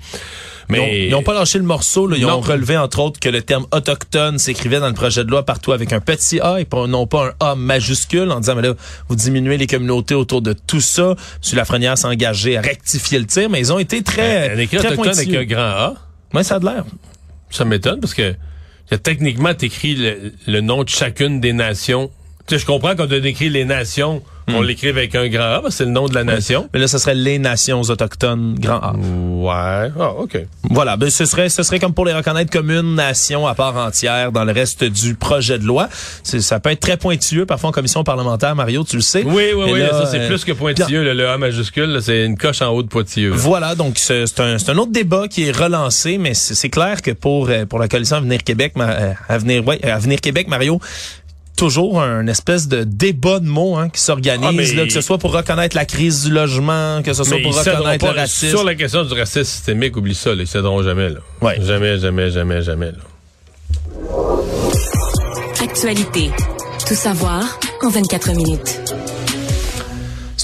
Mais 0.69 1.05
Ils 1.07 1.11
n'ont 1.11 1.21
pas 1.23 1.33
lâché 1.33 1.57
le 1.59 1.63
morceau. 1.63 2.07
Là. 2.07 2.17
Ils 2.17 2.23
Non. 2.23 2.35
ont 2.35 2.41
relevé, 2.41 2.77
entre 2.77 2.99
autres, 2.99 3.19
que 3.19 3.29
le 3.29 3.41
terme 3.41 3.65
autochtone 3.71 4.39
s'écrivait 4.39 4.79
dans 4.79 4.87
le 4.87 4.93
projet 4.93 5.23
de 5.23 5.29
loi 5.29 5.43
partout 5.43 5.71
avec 5.73 5.93
un 5.93 5.99
petit 5.99 6.39
A 6.39 6.59
et 6.59 6.67
non 6.87 7.05
pas 7.07 7.33
un 7.39 7.51
A 7.51 7.55
majuscule 7.55 8.31
en 8.31 8.39
disant, 8.39 8.55
mais 8.55 8.61
là, 8.63 8.73
vous 9.07 9.15
diminuez 9.15 9.57
les 9.57 9.67
communautés 9.67 10.15
autour 10.15 10.41
de 10.41 10.53
tout 10.53 10.81
ça. 10.81 11.11
M. 11.11 11.15
Lafrenière 11.57 11.97
s'est 11.97 12.07
engagé 12.07 12.57
à 12.57 12.61
rectifier 12.61 13.19
le 13.19 13.25
tir, 13.25 13.49
mais 13.49 13.59
ils 13.59 13.71
ont 13.71 13.79
été 13.79 14.01
très, 14.03 14.53
un 14.53 14.57
écrit 14.57 14.77
très 14.77 14.93
autochtone 14.93 15.13
avec 15.19 15.33
un 15.35 15.43
grand 15.45 15.61
A, 15.61 15.93
Ouais, 16.33 16.43
ça 16.43 16.55
a 16.55 16.59
de 16.59 16.65
l'air. 16.65 16.83
ça 17.49 17.63
m'étonne 17.65 17.99
parce 17.99 18.13
que 18.13 18.35
techniquement 19.03 19.53
t'écris 19.53 19.95
le, 19.95 20.33
le 20.47 20.61
nom 20.61 20.83
de 20.83 20.89
chacune 20.89 21.39
des 21.39 21.53
nations. 21.53 22.09
Tu 22.47 22.53
sais, 22.55 22.59
je 22.59 22.65
comprends 22.65 22.95
qu'on 22.95 23.07
doit 23.07 23.19
décrire 23.19 23.51
les 23.51 23.65
nations, 23.65 24.21
qu'on 24.47 24.61
l'écrit 24.61 24.89
avec 24.89 25.15
un 25.15 25.27
grand 25.29 25.65
A, 25.65 25.71
c'est 25.71 25.85
le 25.85 25.89
nom 25.89 26.07
de 26.07 26.13
la 26.13 26.23
nation. 26.23 26.69
Mais 26.71 26.79
là, 26.79 26.87
ce 26.87 26.99
serait 26.99 27.15
les 27.15 27.39
nations 27.39 27.81
autochtones, 27.81 28.53
grand 28.59 28.79
A. 28.79 28.93
Ouais. 28.93 29.91
Ah, 29.99 30.11
OK. 30.19 30.37
Voilà, 30.69 30.95
ben 30.95 31.09
ce 31.09 31.25
serait 31.25 31.49
ce 31.49 31.63
serait 31.63 31.79
comme 31.79 31.95
pour 31.95 32.05
les 32.05 32.13
reconnaître 32.13 32.51
comme 32.51 32.69
une 32.69 32.93
nation 32.93 33.47
à 33.47 33.55
part 33.55 33.75
entière 33.77 34.31
dans 34.31 34.43
le 34.43 34.51
reste 34.51 34.83
du 34.83 35.15
projet 35.15 35.57
de 35.57 35.63
loi. 35.65 35.89
Ça 36.21 36.59
peut 36.59 36.69
être 36.69 36.81
très 36.81 36.97
pointilleux 36.97 37.47
parfois 37.47 37.71
en 37.71 37.73
commission 37.73 38.03
parlementaire, 38.03 38.53
Mario, 38.55 38.83
tu 38.83 38.97
le 38.97 39.01
sais. 39.01 39.23
Oui, 39.25 39.45
oui, 39.55 39.71
oui. 39.73 39.79
là, 39.79 39.89
ça, 39.89 40.05
c'est 40.05 40.19
euh, 40.19 40.27
plus 40.27 40.45
que 40.45 40.51
pointilleux. 40.51 41.03
Le, 41.03 41.13
le 41.15 41.27
A 41.27 41.39
majuscule, 41.39 41.85
là, 41.85 42.01
c'est 42.01 42.25
une 42.25 42.37
coche 42.37 42.61
en 42.61 42.67
haut 42.69 42.83
de 42.83 42.87
pointilleux. 42.89 43.31
là. 43.31 43.35
Voilà, 43.39 43.73
donc 43.73 43.97
c'est 43.97 44.21
un, 44.39 44.59
c'est 44.59 44.69
un 44.69 44.77
autre 44.77 44.91
débat 44.91 45.27
qui 45.27 45.47
est 45.47 45.51
relancé, 45.57 46.19
mais 46.19 46.35
c'est 46.35 46.69
clair 46.69 47.01
que 47.01 47.09
pour 47.09 47.49
euh, 47.49 47.65
pour 47.65 47.79
la 47.79 47.87
coalition 47.87 48.17
Avenir 48.17 48.43
Québec, 48.43 48.73
ma- 48.75 48.91
euh, 48.91 49.13
Avenir, 49.29 49.65
ouais, 49.67 49.83
Avenir 49.83 50.21
Québec, 50.21 50.47
Mario, 50.47 50.79
toujours 51.55 52.01
un 52.01 52.27
espèce 52.27 52.67
de 52.67 52.83
débat 52.83 53.39
de 53.39 53.47
mots 53.47 53.75
hein, 53.77 53.89
qui 53.89 54.01
s'organise, 54.01 54.73
Ah, 54.77 54.85
que 54.85 54.91
ce 54.91 55.01
soit 55.01 55.17
pour 55.17 55.31
reconnaître 55.33 55.75
la 55.75 55.85
crise 55.85 56.25
du 56.25 56.31
logement, 56.31 57.01
que 57.03 57.13
ce 57.13 57.23
soit 57.23 57.37
Mais 57.37 57.43
pour 57.43 57.57
reconnaître 57.57 58.05
pas- 58.05 58.13
le 58.13 58.19
racisme. 58.19 58.49
Sur 58.55 58.63
la 58.63 58.75
question 58.75 59.03
du 59.03 59.13
racisme 59.13 59.43
systémique, 59.43 59.95
oublie 59.97 60.15
ça, 60.15 60.35
là, 60.35 60.41
ils 60.43 60.47
céderont 60.47 60.83
jamais. 60.83 61.09
Là. 61.09 61.19
Ouais. 61.41 61.57
Jamais, 61.61 61.97
jamais, 61.99 62.29
jamais, 62.31 62.61
jamais. 62.61 62.91
Là. 62.91 62.97
Actualité. 65.61 66.29
Tout 66.87 66.95
savoir 66.95 67.59
en 67.81 67.89
24 67.89 68.31
minutes. 68.33 68.79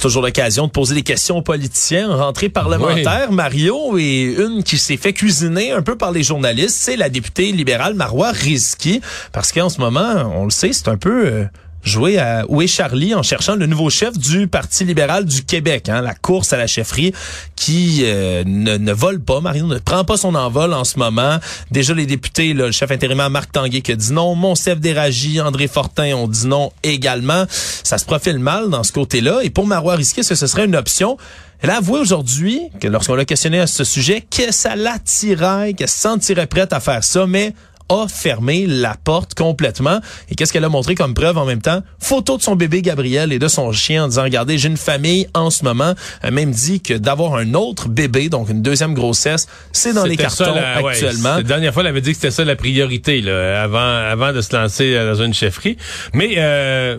C'est 0.02 0.08
toujours 0.08 0.24
l'occasion 0.24 0.66
de 0.66 0.72
poser 0.72 0.96
des 0.96 1.04
questions 1.04 1.38
aux 1.38 1.42
politiciens 1.44 2.10
en 2.10 2.18
rentrée 2.18 2.50
parlementaire. 2.50 3.32
Mario 3.32 4.00
et 4.00 4.36
une 4.36 4.64
qui 4.64 4.80
s'est 4.80 4.98
fait 4.98 5.14
cuisiner 5.14 5.74
un 5.74 5.84
peu 5.84 5.96
par 5.96 6.12
les 6.12 6.24
journalistes, 6.24 6.76
c'est 6.76 6.96
la 6.96 7.08
députée 7.08 7.52
libérale 7.52 7.94
Marois 7.94 8.32
Rizki. 8.32 9.00
Parce 9.32 9.52
qu'en 9.52 9.70
ce 9.70 9.80
moment, 9.80 10.24
on 10.36 10.46
le 10.46 10.50
sait, 10.50 10.74
c'est 10.74 10.88
un 10.88 10.98
peu... 10.98 11.28
euh, 11.28 11.46
jouer 11.84 12.18
à 12.18 12.46
Où 12.50 12.62
est 12.62 12.68
Charlie 12.68 13.16
en 13.16 13.24
cherchant 13.24 13.56
le 13.56 13.66
nouveau 13.66 13.90
chef 13.90 14.18
du 14.18 14.48
Parti 14.48 14.84
libéral 14.84 15.26
du 15.26 15.44
Québec. 15.44 15.90
Hein, 15.90 16.02
la 16.02 16.14
course 16.14 16.54
à 16.54 16.58
la 16.58 16.68
chefferie 16.68 17.14
qui 17.56 18.02
euh, 18.04 18.44
ne, 18.46 18.78
ne, 18.78 18.94
vole 18.94 19.20
pas. 19.20 19.42
Mario 19.42 19.66
ne 19.68 19.80
prend 19.80 20.04
pas 20.04 20.18
son 20.18 20.36
envol 20.36 20.74
en 20.74 20.84
ce 20.84 21.00
moment. 21.00 21.38
Déjà, 21.72 21.94
les 21.94 22.06
députés, 22.06 22.54
le 22.54 22.72
chef 22.72 22.92
intérimaire 22.92 23.30
Marc 23.30 23.52
Tanguay 23.52 23.82
qui 23.82 23.92
a 23.92 23.96
dit 23.96 24.14
non. 24.14 24.36
Monsef 24.36 24.80
Déragi, 24.80 25.42
André 25.42 25.68
Fortin 25.68 26.16
ont 26.16 26.28
dit 26.28 26.48
non 26.48 26.72
également. 26.84 27.46
Ça 27.50 27.98
se 27.98 28.06
profile 28.06 28.40
mal 28.40 28.70
dans 28.70 28.84
ce 28.84 28.92
côté-là. 28.92 29.40
Et 29.44 29.50
pour 29.50 29.68
Marois 29.68 29.96
Risqué, 29.96 30.22
est-ce 30.22 30.30
que 30.30 30.36
ce 30.36 30.48
serait 30.48 30.66
une 30.66 30.76
option? 30.76 31.18
Elle 31.62 31.70
a 31.70 31.78
avoué 31.78 32.00
aujourd'hui 32.00 32.60
que 32.80 32.88
lorsqu'on 32.88 33.14
l'a 33.14 33.26
questionné 33.26 33.60
à 33.60 33.68
ce 33.68 33.84
sujet, 33.84 34.22
que 34.22 34.52
ça 34.52 34.76
l'attirait, 34.76 35.74
qu'elle 35.74 35.90
se 35.90 36.00
sentirait 36.00 36.48
prête 36.48 36.74
à 36.74 36.80
faire 36.80 37.04
ça, 37.04 37.28
mais 37.28 37.54
a 37.92 38.08
fermé 38.08 38.66
la 38.66 38.96
porte 38.96 39.34
complètement. 39.34 40.00
Et 40.30 40.36
qu'est-ce 40.36 40.54
qu'elle 40.54 40.64
a 40.64 40.70
montré 40.70 40.96
comme 40.96 41.14
preuve 41.14 41.38
en 41.38 41.46
même 41.46 41.62
temps? 41.62 41.84
Photo 42.00 42.38
de 42.38 42.42
son 42.42 42.56
bébé 42.56 42.82
Gabriel 42.82 43.34
et 43.34 43.40
de 43.40 43.48
son 43.48 43.72
chien 43.72 44.06
en 44.06 44.08
disant, 44.08 44.24
regardez, 44.24 44.58
j'ai 44.58 44.70
une 44.70 44.78
famille 44.78 45.28
en 45.34 45.50
ce 45.50 45.64
moment. 45.64 45.94
Elle 46.22 46.30
a 46.30 46.32
même 46.32 46.52
dit 46.52 46.82
que 46.82 46.94
d'avoir 46.94 47.36
un 47.36 47.54
autre 47.54 47.90
bébé, 47.90 48.30
donc 48.30 48.50
une 48.50 48.62
deuxième 48.62 48.94
grossesse, 48.94 49.48
c'est 49.74 49.94
dans 49.94 50.06
les 50.06 50.16
cartons 50.18 50.56
actuellement. 50.56 51.36
la 51.36 51.44
dernière 51.44 51.74
fois, 51.74 51.84
elle 51.84 51.90
avait 51.90 52.02
dit 52.02 52.12
que 52.12 52.16
c'était 52.16 52.32
ça 52.32 52.46
la 52.46 52.56
priorité, 52.56 53.22
là, 53.22 53.62
avant, 53.62 53.80
avant 53.80 54.32
de 54.32 54.42
se 54.42 54.56
lancer 54.56 54.96
dans 54.96 55.22
une 55.22 55.34
chefferie. 55.34 55.78
Mais, 56.14 56.36
euh, 56.38 56.98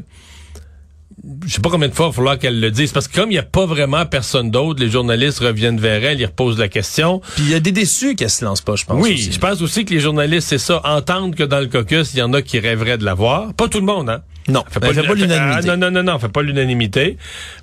je 1.47 1.53
sais 1.53 1.61
pas 1.61 1.71
combien 1.71 1.89
de 1.89 1.95
fois 1.95 2.07
il 2.07 2.09
va 2.09 2.15
falloir 2.15 2.39
qu'elle 2.39 2.61
le 2.61 2.71
dise 2.71 2.93
parce 2.93 3.07
que 3.07 3.15
comme 3.15 3.31
il 3.31 3.35
n'y 3.35 3.39
a 3.39 3.45
pas 3.45 3.65
vraiment 3.65 4.05
personne 4.07 4.51
d'autre, 4.51 4.81
les 4.81 4.91
journalistes 4.91 5.39
reviennent 5.39 5.79
vers 5.79 6.05
elle, 6.05 6.21
ils 6.21 6.27
reposent 6.27 6.59
la 6.59 6.69
question. 6.69 7.21
Puis 7.37 7.45
il 7.45 7.51
y 7.51 7.55
a 7.55 7.61
des 7.61 7.73
déçus 7.73 8.17
qu'elle 8.17 8.31
se 8.31 8.45
lance 8.45 8.61
pas, 8.61 8.75
je 8.77 8.85
pense. 8.85 9.01
Oui, 9.01 9.17
je 9.17 9.39
pense 9.39 9.63
aussi 9.63 9.85
que 9.85 9.95
les 9.95 10.01
journalistes, 10.01 10.49
c'est 10.49 10.59
ça, 10.59 10.81
entendent 10.85 11.35
que 11.35 11.45
dans 11.45 11.61
le 11.61 11.67
caucus, 11.67 12.13
il 12.15 12.19
y 12.19 12.23
en 12.23 12.33
a 12.33 12.43
qui 12.43 12.59
rêveraient 12.59 12.99
de 12.99 13.05
l'avoir. 13.05 13.55
Pas 13.55 13.69
tout 13.69 13.79
le 13.79 13.87
monde, 13.87 14.11
hein. 14.11 14.23
Non, 14.49 14.65
fait 14.69 14.81
pas, 14.81 14.93
pas 14.93 15.15
l'unanimité. 15.15 15.69
non, 15.69 15.77
non, 15.77 15.91
non, 15.93 16.03
non, 16.03 16.19
fait 16.19 16.29
pas 16.29 16.43
l'unanimité. 16.43 17.17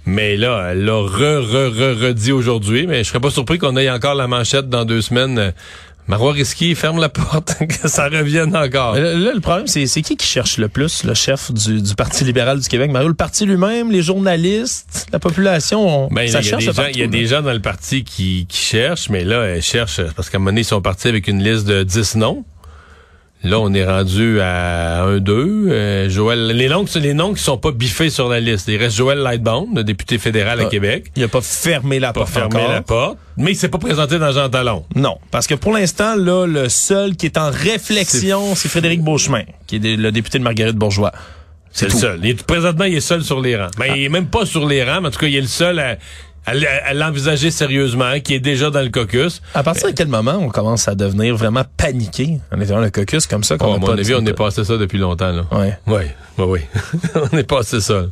Mais 0.06 0.38
là, 0.38 0.70
elle 0.72 0.86
l'a 0.86 0.94
re, 0.94 1.42
re, 1.44 1.70
re, 1.70 2.01
redit 2.01 2.32
aujourd'hui. 2.32 2.88
Mais 2.88 3.04
je 3.04 3.10
serais 3.10 3.20
pas 3.20 3.32
surpris 3.32 3.58
qu'on 3.58 3.75
ait 3.75 3.89
encore 3.89 4.16
la 4.16 4.28
manchette 4.28 4.70
dans 4.70 4.86
deux 4.86 5.01
semaines. 5.01 5.54
Marois 6.10 6.34
Risky 6.34 6.74
ferme 6.74 7.00
la 7.00 7.08
porte, 7.08 7.56
que 7.82 7.88
ça 7.88 8.10
revienne 8.10 8.58
encore. 8.58 8.96
Là, 8.96 9.13
le 9.13 9.39
problème, 9.42 9.68
c'est, 9.68 9.86
c'est 9.86 10.01
qui 10.01 10.18
qui 10.18 10.25
cherche 10.25 10.58
le 10.58 10.68
plus, 10.68 11.04
le 11.04 11.13
chef 11.13 11.51
du, 11.51 11.84
du 11.84 11.94
Parti 11.94 12.24
libéral 12.24 12.60
du 12.60 12.68
Québec? 12.68 12.89
Mario, 12.89 13.10
le 13.10 13.13
parti 13.13 13.46
lui-même, 13.46 13.92
les 13.92 14.01
journalistes, 14.01 15.06
la 15.13 15.20
population, 15.20 16.08
ben, 16.10 16.28
ça 16.28 16.42
cherche 16.42 16.66
Il 16.96 17.00
y 17.00 17.04
a 17.04 17.08
des 17.08 17.28
gens 17.28 17.44
dans 17.44 17.54
le 17.54 17.62
parti 17.62 18.04
qui, 18.04 18.48
qui 18.50 18.58
cherchent, 18.58 19.10
mais 19.10 19.24
là, 19.24 19.44
elles 19.44 19.62
cherchent, 19.62 20.01
parce 20.16 20.32
qu'à 20.32 20.38
un 20.38 20.39
moment 20.39 20.50
donné, 20.50 20.62
ils 20.62 20.66
sont 20.66 20.82
partis 20.82 21.08
avec 21.08 21.28
une 21.28 21.44
liste 21.44 21.68
de 21.68 21.84
10 21.84 22.16
noms. 22.16 22.44
Là, 23.41 23.58
on 23.62 23.74
est 23.74 23.86
rendu 23.86 24.41
à 24.41 25.05
1-2. 25.08 25.22
Euh, 25.69 26.10
Joël, 26.10 26.48
les 26.48 26.67
noms, 26.67 26.84
les 26.96 27.13
noms 27.13 27.34
qui 27.34 27.41
sont 27.41 27.58
pas 27.58 27.72
biffés 27.72 28.10
sur 28.10 28.27
la 28.27 28.41
liste. 28.41 28.67
Il 28.67 28.75
reste 28.75 28.98
Joël 28.98 29.19
Lightbound, 29.19 29.77
le 29.77 29.84
député 29.86 30.17
fédéral 30.17 30.60
à 30.60 30.63
Ah, 30.65 30.69
Québec. 30.69 31.05
Il 31.15 31.24
a 31.24 31.29
pas 31.29 31.39
fermé 31.39 32.00
la 32.00 32.12
Pas 32.12 32.19
porte 32.22 32.34
fermé 32.34 32.55
encore. 32.58 32.69
la 32.69 32.81
porte. 32.81 33.17
Mais 33.38 33.51
il 33.51 33.55
s'est 33.55 33.69
pas 33.69 33.77
présenté 33.77 34.19
dans 34.19 34.34
Jean 34.34 34.50
Talon. 34.50 34.84
Non, 34.93 35.17
parce 35.31 35.48
que 35.48 35.55
pour 35.55 35.72
l'instant, 35.72 36.15
là, 36.17 36.46
le 36.48 36.67
seul 36.67 37.15
qui 37.15 37.27
est 37.27 37.38
en 37.38 37.50
réflexion, 37.50 38.55
c'est 38.55 38.67
Frédéric 38.67 39.01
Beauchemin, 39.01 39.43
qui 39.67 39.77
est 39.77 39.96
le 39.96 40.12
député 40.12 40.38
de 40.39 40.43
Marguerite 40.43 40.75
Bourgeois. 40.75 41.13
C'est 41.72 41.86
le 41.86 41.91
tout. 41.91 42.00
seul. 42.00 42.19
Il 42.24 42.31
est- 42.31 42.43
présentement, 42.43 42.86
il 42.86 42.96
est 42.96 43.00
seul 43.00 43.24
sur 43.24 43.39
les 43.39 43.55
rangs. 43.55 43.69
Mais 43.79 43.91
il 43.96 44.03
est 44.03 44.10
même 44.10 44.25
pas 44.27 44.46
sur 44.46 44.67
les 44.67 44.84
rangs, 44.84 45.00
mais 45.01 45.08
en 45.08 45.12
tout 45.12 45.19
cas, 45.19 45.27
il 45.27 45.36
est 45.36 45.41
le 45.41 45.48
seul 45.48 45.79
à, 45.79 45.98
à 46.46 46.93
l'envisager 46.93 47.51
sérieusement, 47.51 48.19
qui 48.24 48.34
est 48.34 48.39
déjà 48.39 48.69
dans 48.69 48.81
le 48.81 48.89
caucus. 48.89 49.41
À 49.53 49.63
partir 49.63 49.89
de 49.89 49.93
quel 49.93 50.08
moment 50.08 50.38
on 50.39 50.50
commence 50.50 50.88
à 50.88 50.96
devenir 50.96 51.36
vraiment 51.36 51.63
paniqué? 51.77 52.39
En 52.51 52.60
étant 52.60 52.79
le 52.79 52.89
caucus 52.89 53.27
comme 53.27 53.43
ça? 53.43 53.58
qu'on 53.58 53.72
Oh, 53.72 53.75
à 53.75 53.77
mon 53.79 53.86
pas 53.88 53.93
avis, 53.93 54.15
on 54.15 54.25
est 54.25 54.34
passé 54.34 54.63
ça 54.63 54.77
depuis 54.77 54.98
longtemps, 54.98 55.31
là. 55.31 55.46
Ouais. 55.51 55.77
Oui, 55.88 56.01
oui, 56.38 56.46
oui. 56.46 56.60
on 57.31 57.38
est 57.38 57.43
passé 57.43 57.81
ça. 57.81 57.93
là. 58.01 58.08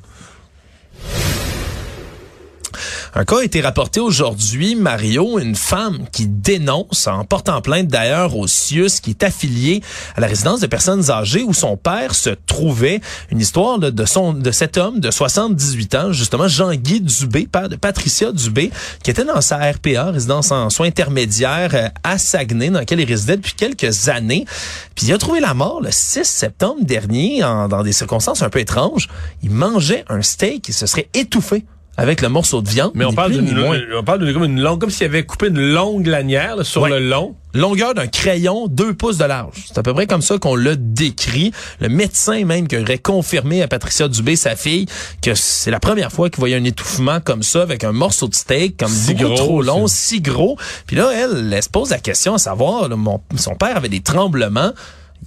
Un 3.20 3.26
cas 3.26 3.40
a 3.40 3.44
été 3.44 3.62
rapporté 3.62 4.00
aujourd'hui, 4.00 4.76
Mario, 4.76 5.40
une 5.40 5.56
femme 5.56 6.06
qui 6.12 6.28
dénonce, 6.28 7.08
en 7.08 7.26
portant 7.26 7.64
plainte 7.64 7.88
d'ailleurs 7.88 8.38
au 8.38 8.46
CIUS, 8.46 9.02
qui 9.02 9.10
est 9.10 9.24
affilié 9.24 9.82
à 10.16 10.22
la 10.22 10.28
résidence 10.28 10.60
de 10.60 10.68
personnes 10.68 11.10
âgées 11.10 11.42
où 11.42 11.52
son 11.52 11.78
père 11.78 12.14
se 12.14 12.30
trouvait. 12.30 13.02
Une 13.32 13.40
histoire 13.40 13.80
de 13.80 14.06
son 14.06 14.34
de 14.34 14.52
cet 14.52 14.78
homme 14.78 15.00
de 15.00 15.10
78 15.10 15.96
ans, 15.96 16.12
justement 16.12 16.48
Jean-Guy 16.48 17.02
Dubé, 17.02 17.48
père 17.52 17.70
de 17.70 17.76
Patricia 17.76 18.32
Dubé, 18.32 18.70
qui 19.02 19.10
était 19.10 19.26
dans 19.26 19.42
sa 19.42 19.58
RPA, 19.72 20.12
résidence 20.12 20.52
en 20.52 20.70
soins 20.70 20.86
intermédiaires 20.86 21.74
euh, 21.74 21.90
à 22.04 22.20
Saguenay, 22.20 22.70
dans 22.70 22.78
laquelle 22.78 23.00
il 23.00 23.08
résidait 23.08 23.38
depuis 23.38 23.54
quelques 23.54 24.10
années. 24.10 24.46
Puis 24.94 25.08
il 25.08 25.14
a 25.14 25.18
trouvé 25.18 25.40
la 25.40 25.56
mort 25.56 25.82
le 25.82 25.90
6 25.90 26.24
septembre 26.24 26.84
dernier, 26.84 27.40
dans 27.40 27.82
des 27.82 27.94
circonstances 27.94 28.44
un 28.44 28.52
peu 28.52 28.60
étranges. 28.60 29.10
Il 29.42 29.50
mangeait 29.50 30.06
un 30.08 30.22
steak 30.22 30.70
et 30.70 30.72
se 30.72 30.86
serait 30.86 31.10
étouffé 31.16 31.66
avec 31.98 32.22
le 32.22 32.30
morceau 32.30 32.62
de 32.62 32.70
viande. 32.70 32.92
Mais 32.94 33.06
on 33.06 33.14
parle 33.14 33.32
d'une 33.32 33.58
on 33.98 34.04
parle 34.04 34.32
comme 34.34 34.44
une 34.44 34.62
longue, 34.62 34.80
comme 34.80 34.92
s'il 34.92 35.06
avait 35.08 35.26
coupé 35.26 35.48
une 35.48 35.60
longue 35.60 36.06
lanière 36.06 36.56
là, 36.56 36.64
sur 36.64 36.84
Ouais. 36.84 36.90
le 36.92 37.00
long. 37.00 37.36
Longueur 37.54 37.96
d'un 37.96 38.06
crayon, 38.06 38.68
deux 38.68 38.94
pouces 38.94 39.18
de 39.18 39.24
large. 39.26 39.64
C'est 39.66 39.80
à 39.80 39.84
peu 39.84 39.92
près 39.94 40.06
comme 40.06 40.22
ça 40.22 40.38
qu'on 40.38 40.56
l'a 40.56 40.76
décrit. 40.76 41.52
Le 41.80 41.90
médecin 41.90 42.46
même 42.46 42.68
qui 42.68 42.78
aurait 42.78 43.00
confirmé 43.00 43.64
à 43.64 43.68
Patricia 43.68 44.08
Dubé, 44.08 44.36
sa 44.36 44.56
fille, 44.56 44.86
que 45.24 45.34
c'est 45.34 45.72
la 45.72 45.80
première 45.80 46.12
fois 46.12 46.30
qu'il 46.30 46.40
voyait 46.40 46.56
un 46.58 46.64
étouffement 46.64 47.20
comme 47.20 47.42
ça 47.42 47.64
avec 47.64 47.84
un 47.84 47.94
morceau 47.94 48.28
de 48.28 48.36
steak 48.36 48.78
comme 48.78 48.92
Si 48.92 49.16
beaucoup 49.16 49.30
gros, 49.30 49.36
trop 49.36 49.62
long, 49.64 49.88
si 49.88 50.22
gros. 50.22 50.56
Puis 50.86 50.96
là, 50.98 51.10
elle, 51.14 51.52
elle 51.52 51.64
se 51.64 51.70
pose 51.70 51.90
la 51.90 51.98
question 52.00 52.36
à 52.36 52.38
savoir, 52.38 52.90
là, 52.90 52.96
mon, 52.96 53.22
son 53.38 53.56
père 53.56 53.76
avait 53.76 53.90
des 53.90 54.02
tremblements 54.02 54.72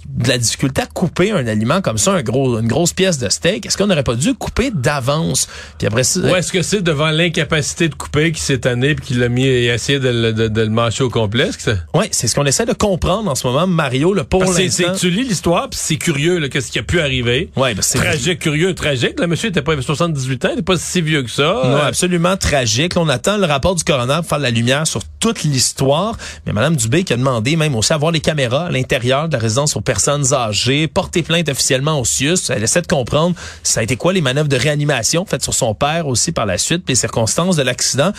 de 0.07 0.27
la 0.27 0.37
difficulté 0.37 0.81
à 0.81 0.85
couper 0.87 1.31
un 1.31 1.45
aliment 1.47 1.81
comme 1.81 1.97
ça, 1.97 2.13
un 2.13 2.21
gros, 2.21 2.59
une 2.59 2.67
grosse 2.67 2.93
pièce 2.93 3.17
de 3.17 3.29
steak, 3.29 3.65
est-ce 3.65 3.77
qu'on 3.77 3.87
n'aurait 3.87 4.03
pas 4.03 4.15
dû 4.15 4.33
couper 4.33 4.71
d'avance? 4.73 5.47
Puis 5.77 5.87
après 5.87 6.03
ça, 6.03 6.19
Ou 6.21 6.35
est-ce 6.35 6.51
que 6.51 6.61
c'est 6.61 6.81
devant 6.81 7.09
l'incapacité 7.11 7.87
de 7.87 7.95
couper 7.95 8.31
qui 8.31 8.41
s'est 8.41 8.59
tanné 8.59 8.95
puis 8.95 9.05
qui 9.05 9.13
l'a 9.13 9.29
mis 9.29 9.45
et 9.45 9.65
essayé 9.67 9.99
de, 9.99 10.09
le- 10.09 10.33
de, 10.33 10.47
de 10.47 10.61
le 10.61 10.69
mâcher 10.69 11.03
au 11.03 11.09
ça- 11.11 11.71
ouais, 11.93 12.09
c'est 12.11 12.27
ce 12.27 12.35
qu'on 12.35 12.45
essaie 12.45 12.65
de 12.65 12.73
comprendre 12.73 13.29
en 13.29 13.35
ce 13.35 13.45
moment, 13.47 13.67
Mario, 13.67 14.13
le 14.13 14.23
pour 14.23 14.43
l'instant. 14.43 14.93
tu 14.99 15.09
lis 15.09 15.23
l'histoire 15.23 15.69
puis 15.69 15.79
c'est 15.81 15.97
curieux 15.97 16.39
là, 16.39 16.49
qu'est-ce 16.49 16.71
qui 16.71 16.79
a 16.79 16.83
pu 16.83 16.99
arriver. 16.99 17.49
Ouais, 17.55 17.73
ben, 17.73 17.81
c'est 17.81 17.97
Tragique, 17.99 18.39
curieux, 18.39 18.73
tragique. 18.73 19.19
Le 19.19 19.27
monsieur 19.27 19.49
était 19.49 19.61
pas 19.61 19.79
78 19.81 20.45
ans, 20.45 20.49
il 20.49 20.53
était 20.53 20.61
pas 20.61 20.77
si 20.77 21.01
vieux 21.01 21.23
que 21.23 21.29
ça. 21.31 21.43
Non, 21.43 21.63
Euh, 21.77 21.87
absolument 21.87 22.37
tragique. 22.37 22.93
On 22.97 23.07
attend 23.09 23.37
le 23.37 23.45
rapport 23.45 23.75
du 23.75 23.83
coroner 23.83 24.15
pour 24.17 24.25
faire 24.27 24.39
la 24.39 24.51
lumière 24.51 24.85
sur 24.87 25.01
toute 25.19 25.43
l'histoire. 25.43 26.17
Mais 26.45 26.53
Madame 26.53 26.75
Dubé 26.75 27.03
qui 27.03 27.13
a 27.13 27.17
demandé 27.17 27.55
même 27.55 27.75
aussi 27.75 27.93
à 27.93 27.97
voir 27.97 28.11
les 28.11 28.19
caméras 28.19 28.65
à 28.65 28.71
l'intérieur 28.71 29.27
de 29.27 29.33
la 29.33 29.39
résidence 29.39 29.75
personnes 29.81 30.33
âgées, 30.33 30.87
porter 30.87 31.23
plainte 31.23 31.49
officiellement 31.49 31.99
au 31.99 32.05
CIUS. 32.05 32.37
Elle 32.49 32.63
essaie 32.63 32.81
de 32.81 32.87
comprendre 32.87 33.35
ça 33.63 33.79
a 33.81 33.83
été 33.83 33.95
quoi 33.95 34.13
les 34.13 34.21
manœuvres 34.21 34.47
de 34.49 34.55
réanimation 34.55 35.25
faites 35.25 35.43
sur 35.43 35.53
son 35.53 35.73
père 35.73 36.07
aussi 36.07 36.31
par 36.31 36.45
la 36.45 36.57
suite, 36.57 36.83
puis 36.85 36.93
les 36.93 36.95
circonstances 36.99 37.55
de 37.55 37.63
l'accident. 37.63 38.11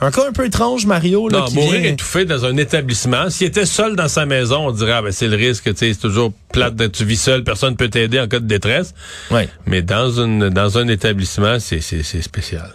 Un 0.00 0.10
cas 0.10 0.28
un 0.28 0.32
peu 0.32 0.46
étrange, 0.46 0.86
Mario. 0.86 1.28
Là, 1.28 1.38
Non, 1.40 1.44
qui 1.46 1.54
mourir 1.56 1.80
vient- 1.80 1.92
étouffé 1.92 2.24
dans 2.24 2.44
un 2.44 2.56
établissement. 2.56 3.30
S'il 3.30 3.46
était 3.48 3.66
seul 3.66 3.96
dans 3.96 4.08
sa 4.08 4.26
maison, 4.26 4.66
on 4.68 4.72
dirait, 4.72 4.92
ah, 4.92 5.02
ben, 5.02 5.12
c'est 5.12 5.28
le 5.28 5.36
risque, 5.36 5.64
tu 5.64 5.76
sais, 5.76 5.92
c'est 5.92 6.00
toujours 6.00 6.32
plate 6.52 6.74
d'être 6.76 6.92
tu 6.92 7.04
vis 7.04 7.16
seul, 7.20 7.44
personne 7.44 7.76
peut 7.76 7.88
t'aider 7.88 8.18
en 8.20 8.26
cas 8.28 8.40
de 8.40 8.46
détresse. 8.46 8.94
Ouais. 9.30 9.48
Mais 9.66 9.82
dans 9.82 10.10
une, 10.10 10.48
dans 10.48 10.78
un 10.78 10.88
établissement, 10.88 11.58
c'est 11.60 11.80
spécial. 12.22 12.70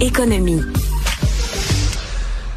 Économie. 0.00 0.60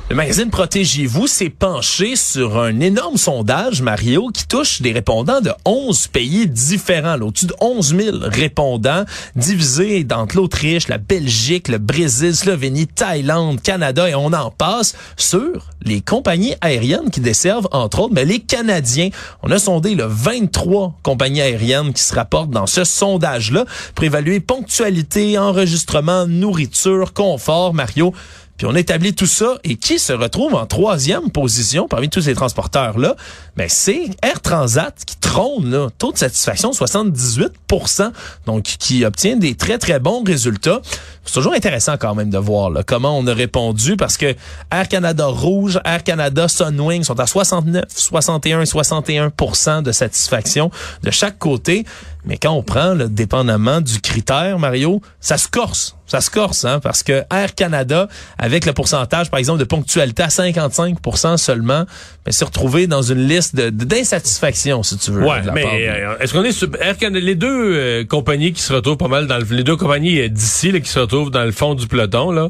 Le 0.09 0.15
magazine 0.15 0.49
Protégez-vous 0.49 1.27
s'est 1.27 1.51
penché 1.51 2.15
sur 2.15 2.57
un 2.57 2.79
énorme 2.79 3.17
sondage, 3.17 3.83
Mario, 3.83 4.29
qui 4.33 4.47
touche 4.47 4.81
des 4.81 4.91
répondants 4.91 5.39
de 5.39 5.51
11 5.65 6.07
pays 6.07 6.47
différents, 6.47 7.15
là, 7.15 7.25
au-dessus 7.25 7.45
de 7.45 7.53
11 7.61 7.95
000 7.95 8.17
répondants, 8.23 9.03
divisés 9.35 10.07
entre 10.11 10.37
l'Autriche, 10.37 10.87
la 10.87 10.97
Belgique, 10.97 11.67
le 11.67 11.77
Brésil, 11.77 12.35
Slovénie, 12.35 12.87
Thaïlande, 12.87 13.61
Canada, 13.61 14.09
et 14.09 14.15
on 14.15 14.33
en 14.33 14.49
passe, 14.49 14.95
sur 15.15 15.67
les 15.83 16.01
compagnies 16.01 16.55
aériennes 16.61 17.11
qui 17.11 17.19
desservent, 17.19 17.67
entre 17.71 17.99
autres, 17.99 18.13
mais 18.15 18.25
les 18.25 18.39
Canadiens. 18.39 19.09
On 19.43 19.51
a 19.51 19.59
sondé 19.59 19.93
le 19.93 20.05
23 20.07 20.95
compagnies 21.03 21.41
aériennes 21.41 21.93
qui 21.93 22.01
se 22.01 22.15
rapportent 22.15 22.49
dans 22.49 22.65
ce 22.65 22.83
sondage-là 22.83 23.65
pour 23.93 24.05
évaluer 24.05 24.39
ponctualité, 24.39 25.37
enregistrement, 25.37 26.25
nourriture, 26.25 27.13
confort, 27.13 27.75
Mario. 27.75 28.11
Puis 28.59 28.67
on 28.67 28.75
établit 28.75 29.15
tout 29.15 29.25
ça 29.25 29.57
et 29.63 29.77
qui 29.77 29.99
se 29.99 30.11
retrouve 30.11 30.53
en 30.53 30.65
troisième 30.65 31.31
position 31.31 31.87
parmi 31.87 32.09
tous 32.09 32.23
ces 32.23 32.35
transporteurs-là, 32.35 33.15
ben 33.55 33.69
c'est 33.69 34.09
Air 34.21 34.41
Transat 34.41 34.93
qui 35.05 35.15
trône 35.15 35.71
là, 35.71 35.87
taux 35.97 36.11
de 36.11 36.17
satisfaction 36.17 36.71
78% 36.71 38.11
donc 38.45 38.63
qui 38.63 39.05
obtient 39.05 39.37
des 39.37 39.55
très 39.55 39.77
très 39.77 40.01
bons 40.01 40.25
résultats. 40.25 40.81
C'est 41.29 41.35
toujours 41.35 41.53
intéressant 41.53 41.95
quand 41.95 42.15
même 42.15 42.31
de 42.31 42.39
voir 42.39 42.71
là, 42.71 42.81
comment 42.81 43.15
on 43.15 43.27
a 43.27 43.33
répondu 43.35 43.95
parce 43.97 44.17
que 44.17 44.33
Air 44.71 44.87
Canada 44.87 45.27
Rouge, 45.27 45.79
Air 45.85 46.03
Canada 46.03 46.47
Sunwing 46.47 47.03
sont 47.03 47.19
à 47.19 47.27
69, 47.27 47.83
61 47.87 48.61
et 48.61 48.63
61% 48.63 49.83
de 49.83 49.91
satisfaction 49.91 50.71
de 51.03 51.11
chaque 51.11 51.37
côté. 51.37 51.85
Mais 52.25 52.37
quand 52.37 52.51
on 52.51 52.63
prend, 52.63 52.95
là, 52.95 53.07
dépendamment 53.07 53.79
du 53.79 54.01
critère, 54.01 54.59
Mario, 54.59 55.01
ça 55.19 55.37
se 55.37 55.47
corse. 55.47 55.95
Ça 56.05 56.21
se 56.21 56.31
corse, 56.31 56.65
hein, 56.65 56.79
parce 56.79 57.03
que 57.03 57.23
Air 57.31 57.53
Canada, 57.53 58.07
avec 58.39 58.65
le 58.65 58.73
pourcentage, 58.73 59.29
par 59.29 59.37
exemple, 59.37 59.59
de 59.59 59.63
ponctualité 59.63 60.23
à 60.23 60.27
55% 60.27 61.37
seulement, 61.37 61.85
ben, 62.25 62.31
s'est 62.31 62.45
retrouvé 62.45 62.87
dans 62.87 63.03
une 63.03 63.27
liste 63.27 63.55
d'insatisfaction, 63.55 64.81
si 64.81 64.97
tu 64.97 65.11
veux. 65.11 65.23
Ouais, 65.23 65.41
mais 65.53 65.65
euh, 65.87 66.17
est-ce 66.19 66.33
qu'on 66.33 66.43
est 66.43 66.51
sur 66.51 66.69
Air 66.81 66.97
Canada, 66.97 67.23
les 67.23 67.35
deux 67.35 67.75
euh, 67.75 68.05
compagnies 68.05 68.53
qui 68.53 68.61
se 68.61 68.73
retrouvent 68.73 68.97
pas 68.97 69.07
mal 69.07 69.27
dans 69.27 69.37
le, 69.37 69.45
les 69.51 69.63
deux 69.63 69.77
compagnies 69.77 70.19
euh, 70.19 70.29
d'ici 70.29 70.73
qui 70.81 70.89
se 70.89 70.99
retrouvent 70.99 71.18
dans 71.25 71.43
le 71.43 71.51
fond 71.51 71.75
du 71.75 71.87
peloton 71.87 72.31
là, 72.31 72.49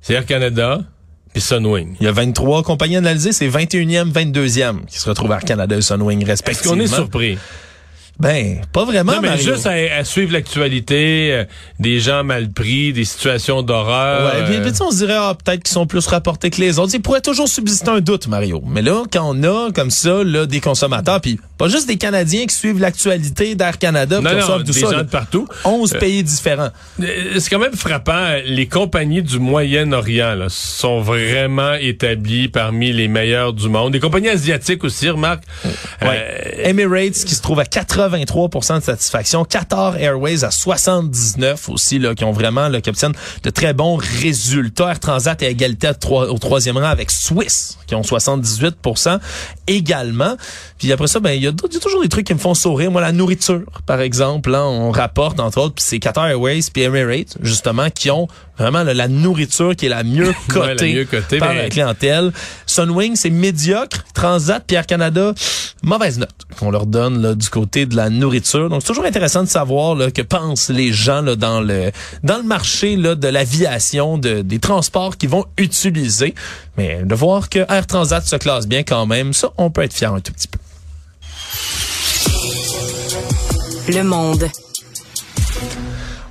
c'est 0.00 0.14
Air 0.14 0.26
Canada 0.26 0.80
puis 1.32 1.40
Sunwing. 1.40 1.96
Il 2.00 2.04
y 2.04 2.08
a 2.08 2.12
23 2.12 2.62
compagnies 2.62 2.96
analysées, 2.96 3.32
c'est 3.32 3.48
21e, 3.48 4.12
22e 4.12 4.84
qui 4.86 4.98
se 4.98 5.08
retrouvent 5.08 5.32
à 5.32 5.36
Air 5.36 5.44
Canada 5.44 5.76
et 5.76 5.80
Sunwing 5.80 6.20
Est-ce 6.20 6.30
respectivement. 6.30 6.74
qu'on 6.74 6.80
est 6.80 6.86
surpris? 6.86 7.38
Ben, 8.18 8.60
pas 8.72 8.84
vraiment, 8.84 9.12
Non, 9.12 9.20
mais 9.20 9.30
Mario. 9.30 9.54
juste 9.54 9.66
à, 9.66 9.72
à 9.72 10.04
suivre 10.04 10.32
l'actualité, 10.32 11.32
euh, 11.32 11.44
des 11.80 11.98
gens 11.98 12.22
mal 12.22 12.50
pris, 12.50 12.92
des 12.92 13.04
situations 13.04 13.62
d'horreur. 13.62 14.32
Ouais, 14.34 14.44
puis, 14.44 14.56
euh, 14.56 14.70
on 14.86 14.90
se 14.90 14.98
dirait 14.98 15.16
ah, 15.18 15.34
peut-être 15.42 15.64
qu'ils 15.64 15.72
sont 15.72 15.86
plus 15.86 16.06
rapportés 16.06 16.50
que 16.50 16.60
les 16.60 16.78
autres. 16.78 16.92
Il 16.94 17.02
pourrait 17.02 17.20
toujours 17.20 17.48
subsister 17.48 17.88
un 17.90 18.00
doute, 18.00 18.28
Mario. 18.28 18.62
Mais 18.66 18.82
là, 18.82 19.02
quand 19.12 19.28
on 19.28 19.42
a 19.42 19.72
comme 19.72 19.90
ça 19.90 20.22
là, 20.24 20.46
des 20.46 20.60
consommateurs, 20.60 21.20
puis 21.20 21.40
pas 21.58 21.68
juste 21.68 21.88
des 21.88 21.96
Canadiens 21.96 22.46
qui 22.46 22.54
suivent 22.54 22.80
l'actualité 22.80 23.54
d'Air 23.54 23.78
Canada, 23.78 24.20
non, 24.20 24.30
non, 24.34 24.58
tout 24.58 24.62
des 24.64 24.72
ça, 24.72 24.80
gens 24.90 24.96
là. 24.98 25.02
de 25.02 25.10
partout. 25.10 25.48
11 25.64 25.92
pays 25.94 26.22
différents. 26.22 26.70
Euh, 27.00 27.38
C'est 27.38 27.50
quand 27.50 27.58
même 27.58 27.74
frappant. 27.74 28.36
Les 28.44 28.66
compagnies 28.66 29.22
du 29.22 29.38
Moyen-Orient 29.38 30.34
là, 30.34 30.46
sont 30.48 31.00
vraiment 31.00 31.74
établies 31.74 32.48
parmi 32.48 32.92
les 32.92 33.08
meilleures 33.08 33.52
du 33.52 33.68
monde. 33.68 33.94
Les 33.94 34.00
compagnies 34.00 34.28
asiatiques 34.28 34.84
aussi, 34.84 35.08
remarque. 35.10 35.44
Ouais. 36.02 36.08
Euh, 36.12 36.68
Emirates 36.68 37.24
qui 37.24 37.34
se 37.34 37.42
trouve 37.42 37.60
à 37.60 37.64
83% 38.08 38.78
de 38.78 38.82
satisfaction, 38.84 39.44
Qatar 39.44 39.96
Airways 39.96 40.44
à 40.44 40.50
79 40.50 41.68
aussi 41.68 41.98
là 41.98 42.14
qui 42.14 42.24
ont 42.24 42.32
vraiment 42.32 42.68
là, 42.68 42.80
qui 42.80 42.90
obtiennent 42.90 43.14
de 43.42 43.50
très 43.50 43.72
bons 43.74 43.96
résultats. 43.96 44.90
Air 44.90 45.00
Transat 45.00 45.42
est 45.42 45.46
à 45.46 45.50
égalité 45.50 45.88
à 45.88 45.94
au 46.10 46.38
troisième 46.38 46.76
rang 46.76 46.84
avec 46.88 47.10
Swiss 47.10 47.78
qui 47.86 47.94
ont 47.94 48.02
78% 48.02 49.18
également. 49.66 50.36
Puis 50.78 50.92
après 50.92 51.06
ça 51.06 51.20
ben 51.20 51.30
il 51.32 51.42
y, 51.42 51.46
a 51.46 51.50
y 51.50 51.78
toujours 51.78 52.02
des 52.02 52.08
trucs 52.08 52.26
qui 52.26 52.34
me 52.34 52.38
font 52.38 52.54
sourire. 52.54 52.90
Moi 52.90 53.00
la 53.00 53.12
nourriture 53.12 53.62
par 53.86 54.00
exemple, 54.00 54.50
là, 54.50 54.64
on 54.64 54.90
rapporte 54.90 55.40
entre 55.40 55.58
autres 55.60 55.74
puis 55.74 55.84
c'est 55.86 55.98
Qatar 55.98 56.26
Airways 56.28 56.62
puis 56.72 56.82
Emirates 56.82 57.36
justement 57.42 57.90
qui 57.90 58.10
ont 58.10 58.28
vraiment 58.58 58.82
là, 58.82 58.94
la 58.94 59.08
nourriture 59.08 59.74
qui 59.74 59.86
est 59.86 59.88
la 59.88 60.04
mieux 60.04 60.32
cotée, 60.48 60.60
Ouais, 60.60 60.74
la 60.74 60.86
mieux 60.86 61.04
cotée, 61.04 61.38
par 61.38 61.50
mais- 61.50 61.62
la 61.62 61.68
clientèle. 61.68 62.32
Sunwing, 62.66 63.16
c'est 63.16 63.30
médiocre. 63.30 64.04
Transat, 64.14 64.62
Pierre 64.66 64.86
Canada, 64.86 65.32
mauvaise 65.82 66.18
note 66.18 66.30
qu'on 66.58 66.70
leur 66.70 66.86
donne 66.86 67.20
là, 67.22 67.34
du 67.34 67.48
côté 67.48 67.86
de 67.86 67.91
la 67.96 68.10
nourriture. 68.10 68.68
Donc, 68.68 68.82
c'est 68.82 68.88
toujours 68.88 69.04
intéressant 69.04 69.42
de 69.42 69.48
savoir 69.48 69.94
là, 69.94 70.10
que 70.10 70.22
pensent 70.22 70.68
les 70.68 70.92
gens 70.92 71.22
là, 71.22 71.36
dans 71.36 71.60
le 71.60 71.90
dans 72.22 72.36
le 72.36 72.42
marché 72.42 72.96
là, 72.96 73.14
de 73.14 73.28
l'aviation, 73.28 74.18
de, 74.18 74.42
des 74.42 74.58
transports 74.58 75.16
qu'ils 75.16 75.30
vont 75.30 75.46
utiliser. 75.58 76.34
Mais 76.76 77.02
de 77.02 77.14
voir 77.14 77.48
que 77.48 77.60
Air 77.70 77.86
Transat 77.86 78.24
se 78.24 78.36
classe 78.36 78.66
bien 78.66 78.82
quand 78.82 79.06
même, 79.06 79.32
ça, 79.32 79.50
on 79.58 79.70
peut 79.70 79.82
être 79.82 79.94
fier 79.94 80.12
un 80.12 80.20
tout 80.20 80.32
petit 80.32 80.48
peu. 80.48 80.58
Le 83.88 84.02
monde. 84.04 84.48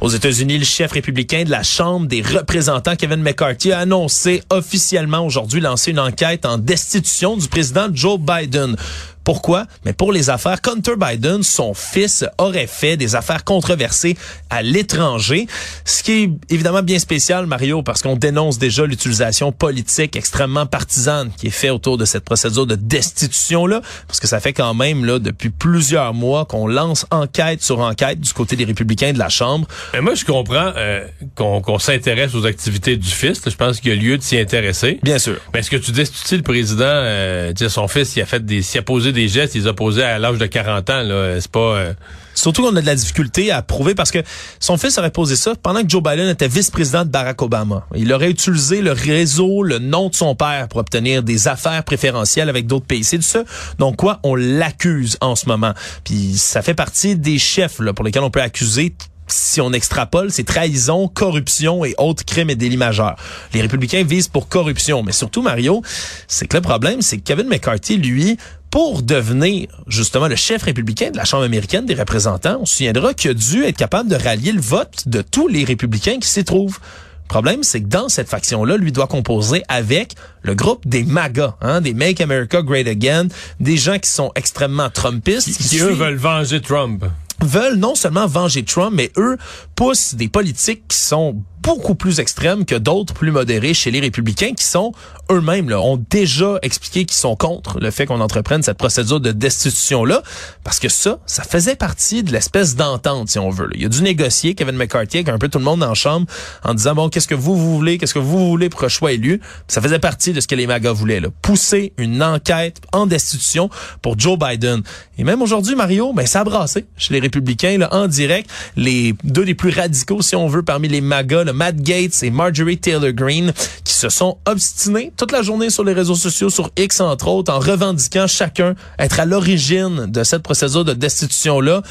Aux 0.01 0.09
États-Unis, 0.09 0.57
le 0.57 0.65
chef 0.65 0.93
républicain 0.93 1.43
de 1.43 1.51
la 1.51 1.61
Chambre 1.61 2.07
des 2.07 2.23
représentants, 2.23 2.95
Kevin 2.95 3.21
McCarthy, 3.21 3.71
a 3.71 3.79
annoncé 3.79 4.41
officiellement 4.49 5.23
aujourd'hui 5.23 5.61
lancer 5.61 5.91
une 5.91 5.99
enquête 5.99 6.43
en 6.43 6.57
destitution 6.57 7.37
du 7.37 7.47
président 7.47 7.87
Joe 7.93 8.19
Biden. 8.19 8.75
Pourquoi? 9.23 9.65
Mais 9.85 9.93
pour 9.93 10.11
les 10.11 10.29
affaires, 10.29 10.57
Hunter 10.67 10.93
Biden, 10.97 11.43
son 11.43 11.73
fils, 11.73 12.25
aurait 12.37 12.67
fait 12.67 12.97
des 12.97 13.15
affaires 13.15 13.43
controversées 13.43 14.17
à 14.49 14.61
l'étranger. 14.61 15.47
Ce 15.85 16.03
qui 16.03 16.11
est 16.11 16.29
évidemment 16.49 16.81
bien 16.81 16.99
spécial, 16.99 17.45
Mario, 17.45 17.83
parce 17.83 18.01
qu'on 18.01 18.15
dénonce 18.15 18.57
déjà 18.57 18.85
l'utilisation 18.85 19.51
politique 19.51 20.15
extrêmement 20.15 20.65
partisane 20.65 21.31
qui 21.37 21.47
est 21.47 21.51
faite 21.51 21.71
autour 21.71 21.97
de 21.97 22.05
cette 22.05 22.23
procédure 22.23 22.65
de 22.65 22.75
destitution-là, 22.75 23.81
parce 24.07 24.19
que 24.19 24.27
ça 24.27 24.39
fait 24.39 24.53
quand 24.53 24.73
même, 24.73 25.05
là, 25.05 25.19
depuis 25.19 25.49
plusieurs 25.49 26.13
mois 26.13 26.45
qu'on 26.45 26.67
lance 26.67 27.05
enquête 27.11 27.61
sur 27.61 27.79
enquête 27.79 28.19
du 28.19 28.33
côté 28.33 28.55
des 28.55 28.65
républicains 28.65 29.13
de 29.13 29.19
la 29.19 29.29
Chambre. 29.29 29.67
mais 29.93 30.01
moi, 30.01 30.15
je 30.15 30.25
comprends 30.25 30.73
euh, 30.75 31.05
qu'on 31.35 31.79
s'intéresse 31.79 32.35
aux 32.35 32.45
activités 32.45 32.97
du 32.97 33.09
fils. 33.09 33.41
Je 33.45 33.55
pense 33.55 33.79
qu'il 33.79 33.93
y 33.93 33.97
a 33.97 34.01
lieu 34.01 34.17
de 34.17 34.23
s'y 34.23 34.37
intéresser. 34.37 34.99
Bien 35.03 35.19
sûr. 35.19 35.37
Mais 35.53 35.61
ce 35.61 35.69
que 35.69 35.77
tu 35.77 35.91
c'est 35.93 36.37
le 36.37 36.43
président, 36.43 36.83
euh, 36.85 37.53
son 37.69 37.87
fils, 37.87 38.15
il 38.15 38.21
a 38.21 38.25
fait 38.25 38.43
des, 38.45 38.61
s'il 38.61 38.79
a 38.79 38.83
posé 38.83 39.10
des 39.11 39.27
gestes, 39.27 39.55
il 39.55 39.61
les 39.61 39.67
a 39.67 39.73
posés 39.73 40.03
à 40.03 40.19
l'âge 40.19 40.37
de 40.37 40.45
40 40.45 40.89
ans. 40.89 41.03
C'est 41.39 41.51
pas. 41.51 41.59
euh, 41.59 41.93
Surtout 42.33 42.63
qu'on 42.63 42.75
a 42.75 42.81
de 42.81 42.85
la 42.85 42.95
difficulté 42.95 43.51
à 43.51 43.61
prouver 43.61 43.93
parce 43.93 44.09
que 44.09 44.19
son 44.59 44.77
fils 44.77 44.97
aurait 44.97 45.11
posé 45.11 45.35
ça 45.35 45.53
pendant 45.61 45.81
que 45.83 45.89
Joe 45.89 46.01
Biden 46.01 46.29
était 46.29 46.47
vice-président 46.47 47.03
de 47.03 47.09
Barack 47.09 47.41
Obama. 47.41 47.85
Il 47.93 48.11
aurait 48.13 48.29
utilisé 48.29 48.81
le 48.81 48.93
réseau, 48.93 49.63
le 49.63 49.79
nom 49.79 50.07
de 50.09 50.15
son 50.15 50.33
père 50.33 50.67
pour 50.69 50.79
obtenir 50.79 51.23
des 51.23 51.47
affaires 51.49 51.83
préférentielles 51.83 52.47
avec 52.49 52.67
d'autres 52.67 52.85
pays. 52.85 53.03
C'est 53.03 53.17
de 53.17 53.23
ça. 53.23 53.43
Donc 53.79 53.97
quoi, 53.97 54.19
on 54.23 54.35
l'accuse 54.35 55.17
en 55.19 55.35
ce 55.35 55.45
moment. 55.47 55.73
Puis 56.05 56.37
ça 56.37 56.61
fait 56.61 56.73
partie 56.73 57.15
des 57.17 57.37
chefs 57.37 57.79
là, 57.79 57.93
pour 57.93 58.05
lesquels 58.05 58.23
on 58.23 58.31
peut 58.31 58.41
accuser 58.41 58.93
si 59.27 59.61
on 59.61 59.71
extrapole, 59.71 60.29
c'est 60.31 60.43
trahison, 60.43 61.07
corruption 61.07 61.85
et 61.85 61.95
autres 61.97 62.25
crimes 62.25 62.49
et 62.49 62.55
délits 62.55 62.75
majeurs. 62.77 63.15
Les 63.53 63.61
républicains 63.61 64.03
visent 64.03 64.27
pour 64.27 64.49
corruption, 64.49 65.03
mais 65.03 65.13
surtout 65.13 65.41
Mario, 65.41 65.81
c'est 66.27 66.47
que 66.47 66.57
le 66.57 66.61
problème, 66.61 67.01
c'est 67.01 67.17
que 67.17 67.23
Kevin 67.23 67.47
McCarthy, 67.47 67.97
lui, 67.97 68.37
pour 68.71 69.03
devenir 69.03 69.67
justement 69.87 70.27
le 70.27 70.35
chef 70.37 70.63
républicain 70.63 71.11
de 71.11 71.17
la 71.17 71.25
Chambre 71.25 71.43
américaine 71.43 71.85
des 71.85 71.93
représentants, 71.93 72.57
on 72.61 72.65
se 72.65 72.75
souviendra 72.77 73.13
qu'il 73.13 73.31
a 73.31 73.33
dû 73.33 73.63
être 73.65 73.77
capable 73.77 74.09
de 74.09 74.15
rallier 74.15 74.53
le 74.53 74.61
vote 74.61 75.07
de 75.07 75.21
tous 75.21 75.47
les 75.49 75.63
républicains 75.65 76.17
qui 76.19 76.27
s'y 76.29 76.43
trouvent. 76.45 76.79
Le 77.23 77.27
problème, 77.27 77.63
c'est 77.63 77.81
que 77.81 77.87
dans 77.87 78.09
cette 78.09 78.27
faction-là, 78.29 78.77
lui 78.77 78.91
doit 78.91 79.07
composer 79.07 79.63
avec 79.67 80.15
le 80.41 80.53
groupe 80.55 80.85
des 80.87 81.03
MAGA, 81.03 81.55
hein, 81.61 81.79
des 81.81 81.93
Make 81.93 82.19
America 82.21 82.61
Great 82.61 82.87
Again, 82.87 83.27
des 83.59 83.77
gens 83.77 83.99
qui 83.99 84.09
sont 84.09 84.31
extrêmement 84.35 84.89
Trumpistes, 84.89 85.47
qui, 85.47 85.53
qui, 85.69 85.75
eux 85.79 85.87
suivent- 85.87 85.97
veulent 85.99 86.15
venger 86.15 86.61
Trump. 86.61 87.05
veulent 87.41 87.75
non 87.77 87.95
seulement 87.95 88.27
venger 88.27 88.63
Trump, 88.63 88.93
mais 88.95 89.11
eux 89.17 89.37
poussent 89.81 90.13
des 90.13 90.29
politiques 90.29 90.89
qui 90.89 90.97
sont 90.97 91.43
beaucoup 91.63 91.95
plus 91.95 92.19
extrêmes 92.19 92.65
que 92.65 92.75
d'autres 92.75 93.13
plus 93.13 93.31
modérés 93.31 93.73
chez 93.73 93.91
les 93.91 93.99
républicains 93.99 94.53
qui 94.53 94.63
sont 94.63 94.93
eux-mêmes 95.31 95.69
là, 95.69 95.79
ont 95.79 96.03
déjà 96.09 96.57
expliqué 96.63 97.05
qu'ils 97.05 97.17
sont 97.17 97.35
contre 97.35 97.79
le 97.79 97.91
fait 97.91 98.05
qu'on 98.05 98.19
entreprenne 98.19 98.63
cette 98.63 98.77
procédure 98.77 99.19
de 99.19 99.31
destitution 99.31 100.03
là 100.03 100.23
parce 100.63 100.79
que 100.79 100.89
ça 100.89 101.19
ça 101.25 101.43
faisait 101.43 101.75
partie 101.75 102.23
de 102.23 102.31
l'espèce 102.31 102.75
d'entente 102.75 103.29
si 103.29 103.39
on 103.39 103.49
veut. 103.49 103.65
là. 103.65 103.73
Il 103.75 103.85
a 103.85 103.89
dû 103.89 104.01
négocier 104.01 104.55
Kevin 104.55 104.75
McCarthy 104.75 105.17
avec 105.17 105.29
un 105.29 105.37
peu 105.37 105.49
tout 105.49 105.59
le 105.59 105.63
monde 105.63 105.81
la 105.81 105.93
chambre 105.93 106.25
en 106.63 106.73
disant 106.73 106.95
bon 106.95 107.09
qu'est-ce 107.09 107.27
que 107.27 107.35
vous, 107.35 107.55
vous 107.55 107.75
voulez, 107.75 107.97
qu'est-ce 107.97 108.13
que 108.13 108.19
vous 108.19 108.49
voulez 108.49 108.69
pour 108.69 108.83
un 108.83 108.89
choix 108.89 109.11
élu? 109.11 109.39
Ça 109.67 109.81
faisait 109.81 109.99
partie 109.99 110.33
de 110.33 110.41
ce 110.41 110.47
que 110.47 110.55
les 110.55 110.67
MAGA 110.67 110.91
voulaient 110.91 111.19
là, 111.19 111.29
pousser 111.41 111.93
une 111.97 112.21
enquête 112.23 112.81
en 112.91 113.05
destitution 113.05 113.69
pour 114.01 114.19
Joe 114.19 114.37
Biden. 114.37 114.81
Et 115.17 115.23
même 115.23 115.41
aujourd'hui 115.41 115.75
Mario, 115.75 116.13
ben 116.13 116.25
ça 116.25 116.41
a 116.41 116.65
chez 116.97 117.13
les 117.13 117.19
républicains 117.19 117.77
là 117.77 117.93
en 117.93 118.07
direct 118.07 118.49
les 118.75 119.15
deux 119.23 119.45
des 119.45 119.55
plus 119.55 119.70
radicaux 119.71 120.21
si 120.21 120.35
on 120.35 120.47
veut 120.47 120.63
parmi 120.63 120.87
les 120.87 121.01
MAGA, 121.01 121.43
le 121.43 121.53
Matt 121.53 121.77
Gates 121.77 122.23
et 122.23 122.31
Marjorie 122.31 122.77
Taylor 122.77 123.11
Greene 123.11 123.53
qui 123.83 123.93
se 123.93 124.09
sont 124.09 124.37
obstinés 124.45 125.11
toute 125.17 125.31
la 125.31 125.41
journée 125.41 125.69
sur 125.69 125.83
les 125.83 125.93
réseaux 125.93 126.15
sociaux 126.15 126.49
sur 126.49 126.69
X 126.77 127.01
entre 127.01 127.27
autres 127.27 127.53
en 127.53 127.59
revendiquant 127.59 128.27
chacun 128.27 128.75
être 128.99 129.19
à 129.19 129.25
l'origine 129.25 130.05
de 130.07 130.23
cette 130.23 130.43
procédure 130.43 130.85
de 130.85 130.93
destitution 130.93 131.59
là. 131.59 131.81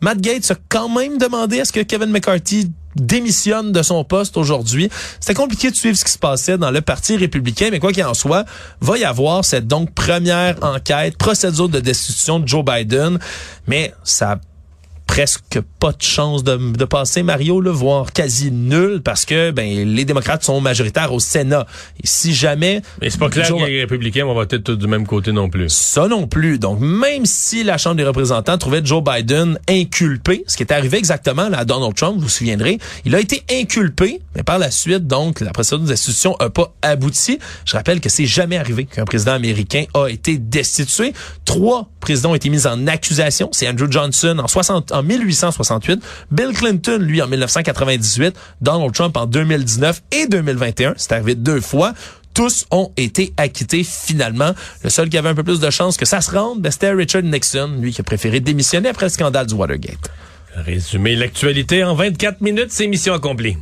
Matt 0.00 0.20
Gates 0.20 0.50
a 0.52 0.54
quand 0.68 0.88
même 0.88 1.18
demandé 1.18 1.60
à 1.60 1.64
ce 1.64 1.72
que 1.72 1.80
Kevin 1.80 2.10
McCarthy 2.10 2.70
démissionne 2.94 3.72
de 3.72 3.82
son 3.82 4.04
poste 4.04 4.36
aujourd'hui. 4.36 4.90
C'était 5.20 5.34
compliqué 5.34 5.70
de 5.70 5.76
suivre 5.76 5.96
ce 5.96 6.04
qui 6.04 6.12
se 6.12 6.18
passait 6.18 6.58
dans 6.58 6.70
le 6.70 6.80
Parti 6.80 7.16
républicain, 7.16 7.68
mais 7.70 7.78
quoi 7.78 7.92
qu'il 7.92 8.04
en 8.04 8.14
soit, 8.14 8.44
va 8.80 8.98
y 8.98 9.04
avoir 9.04 9.44
cette 9.44 9.66
donc 9.66 9.92
première 9.94 10.56
enquête, 10.62 11.16
procédure 11.16 11.68
de 11.68 11.80
destitution 11.80 12.40
de 12.40 12.48
Joe 12.48 12.64
Biden, 12.64 13.18
mais 13.66 13.92
ça 14.04 14.40
presque 15.18 15.60
pas 15.80 15.90
de 15.90 16.00
chance 16.00 16.44
de, 16.44 16.56
de 16.76 16.84
passer 16.84 17.24
Mario, 17.24 17.60
le 17.60 17.72
voire 17.72 18.12
quasi 18.12 18.52
nul, 18.52 19.00
parce 19.02 19.24
que 19.24 19.50
ben 19.50 19.92
les 19.92 20.04
démocrates 20.04 20.44
sont 20.44 20.60
majoritaires 20.60 21.12
au 21.12 21.18
Sénat. 21.18 21.66
Et 22.00 22.06
si 22.06 22.32
jamais... 22.32 22.82
Mais 23.02 23.10
c'est 23.10 23.18
pas 23.18 23.28
clair 23.28 23.48
que 23.48 23.64
les 23.64 23.80
républicains 23.80 24.24
vont 24.24 24.34
voter 24.34 24.62
tous 24.62 24.76
du 24.76 24.86
même 24.86 25.08
côté 25.08 25.32
non 25.32 25.50
plus. 25.50 25.70
ça 25.70 26.06
non 26.06 26.28
plus. 26.28 26.60
Donc, 26.60 26.78
même 26.78 27.26
si 27.26 27.64
la 27.64 27.78
Chambre 27.78 27.96
des 27.96 28.04
représentants 28.04 28.58
trouvait 28.58 28.80
Joe 28.84 29.02
Biden 29.02 29.58
inculpé, 29.68 30.44
ce 30.46 30.56
qui 30.56 30.62
est 30.62 30.70
arrivé 30.70 30.98
exactement 30.98 31.48
là, 31.48 31.58
à 31.58 31.64
Donald 31.64 31.96
Trump, 31.96 32.14
vous 32.14 32.22
vous 32.22 32.28
souviendrez, 32.28 32.78
il 33.04 33.12
a 33.16 33.18
été 33.18 33.42
inculpé, 33.50 34.20
mais 34.36 34.44
par 34.44 34.60
la 34.60 34.70
suite, 34.70 35.08
donc, 35.08 35.40
la 35.40 35.50
procédure 35.50 35.84
d'institution 35.84 36.36
n'a 36.38 36.48
pas 36.48 36.72
abouti. 36.80 37.40
Je 37.64 37.74
rappelle 37.74 38.00
que 38.00 38.08
c'est 38.08 38.26
jamais 38.26 38.56
arrivé 38.56 38.84
qu'un 38.84 39.04
président 39.04 39.32
américain 39.32 39.82
a 39.94 40.06
été 40.06 40.38
destitué. 40.38 41.12
Trois 41.44 41.90
présidents 41.98 42.30
ont 42.30 42.36
été 42.36 42.50
mis 42.50 42.68
en 42.68 42.86
accusation. 42.86 43.48
C'est 43.50 43.68
Andrew 43.68 43.90
Johnson 43.90 44.38
en, 44.38 44.46
60, 44.46 44.92
en 44.92 45.07
1868, 45.08 46.02
Bill 46.30 46.52
Clinton, 46.52 46.98
lui, 47.00 47.20
en 47.22 47.26
1998, 47.26 48.36
Donald 48.60 48.92
Trump 48.92 49.16
en 49.16 49.26
2019 49.26 50.02
et 50.12 50.26
2021. 50.26 50.94
C'est 50.96 51.12
arrivé 51.12 51.34
deux 51.34 51.60
fois 51.60 51.94
tous 52.34 52.66
ont 52.70 52.92
été 52.96 53.32
acquittés 53.36 53.82
finalement. 53.82 54.52
Le 54.84 54.90
seul 54.90 55.08
qui 55.08 55.18
avait 55.18 55.30
un 55.30 55.34
peu 55.34 55.42
plus 55.42 55.58
de 55.58 55.70
chance 55.70 55.96
que 55.96 56.06
ça 56.06 56.20
se 56.20 56.30
rende, 56.30 56.60
ben, 56.60 56.70
c'était 56.70 56.92
Richard 56.92 57.24
Nixon, 57.24 57.78
lui 57.80 57.92
qui 57.92 58.00
a 58.00 58.04
préféré 58.04 58.38
démissionner 58.38 58.90
après 58.90 59.06
le 59.06 59.10
scandale 59.10 59.46
du 59.46 59.54
Watergate. 59.54 60.08
Résumer 60.54 61.16
l'actualité 61.16 61.82
en 61.82 61.96
24 61.96 62.40
minutes, 62.40 62.70
c'est 62.70 62.86
mission 62.86 63.12
accomplie. 63.12 63.56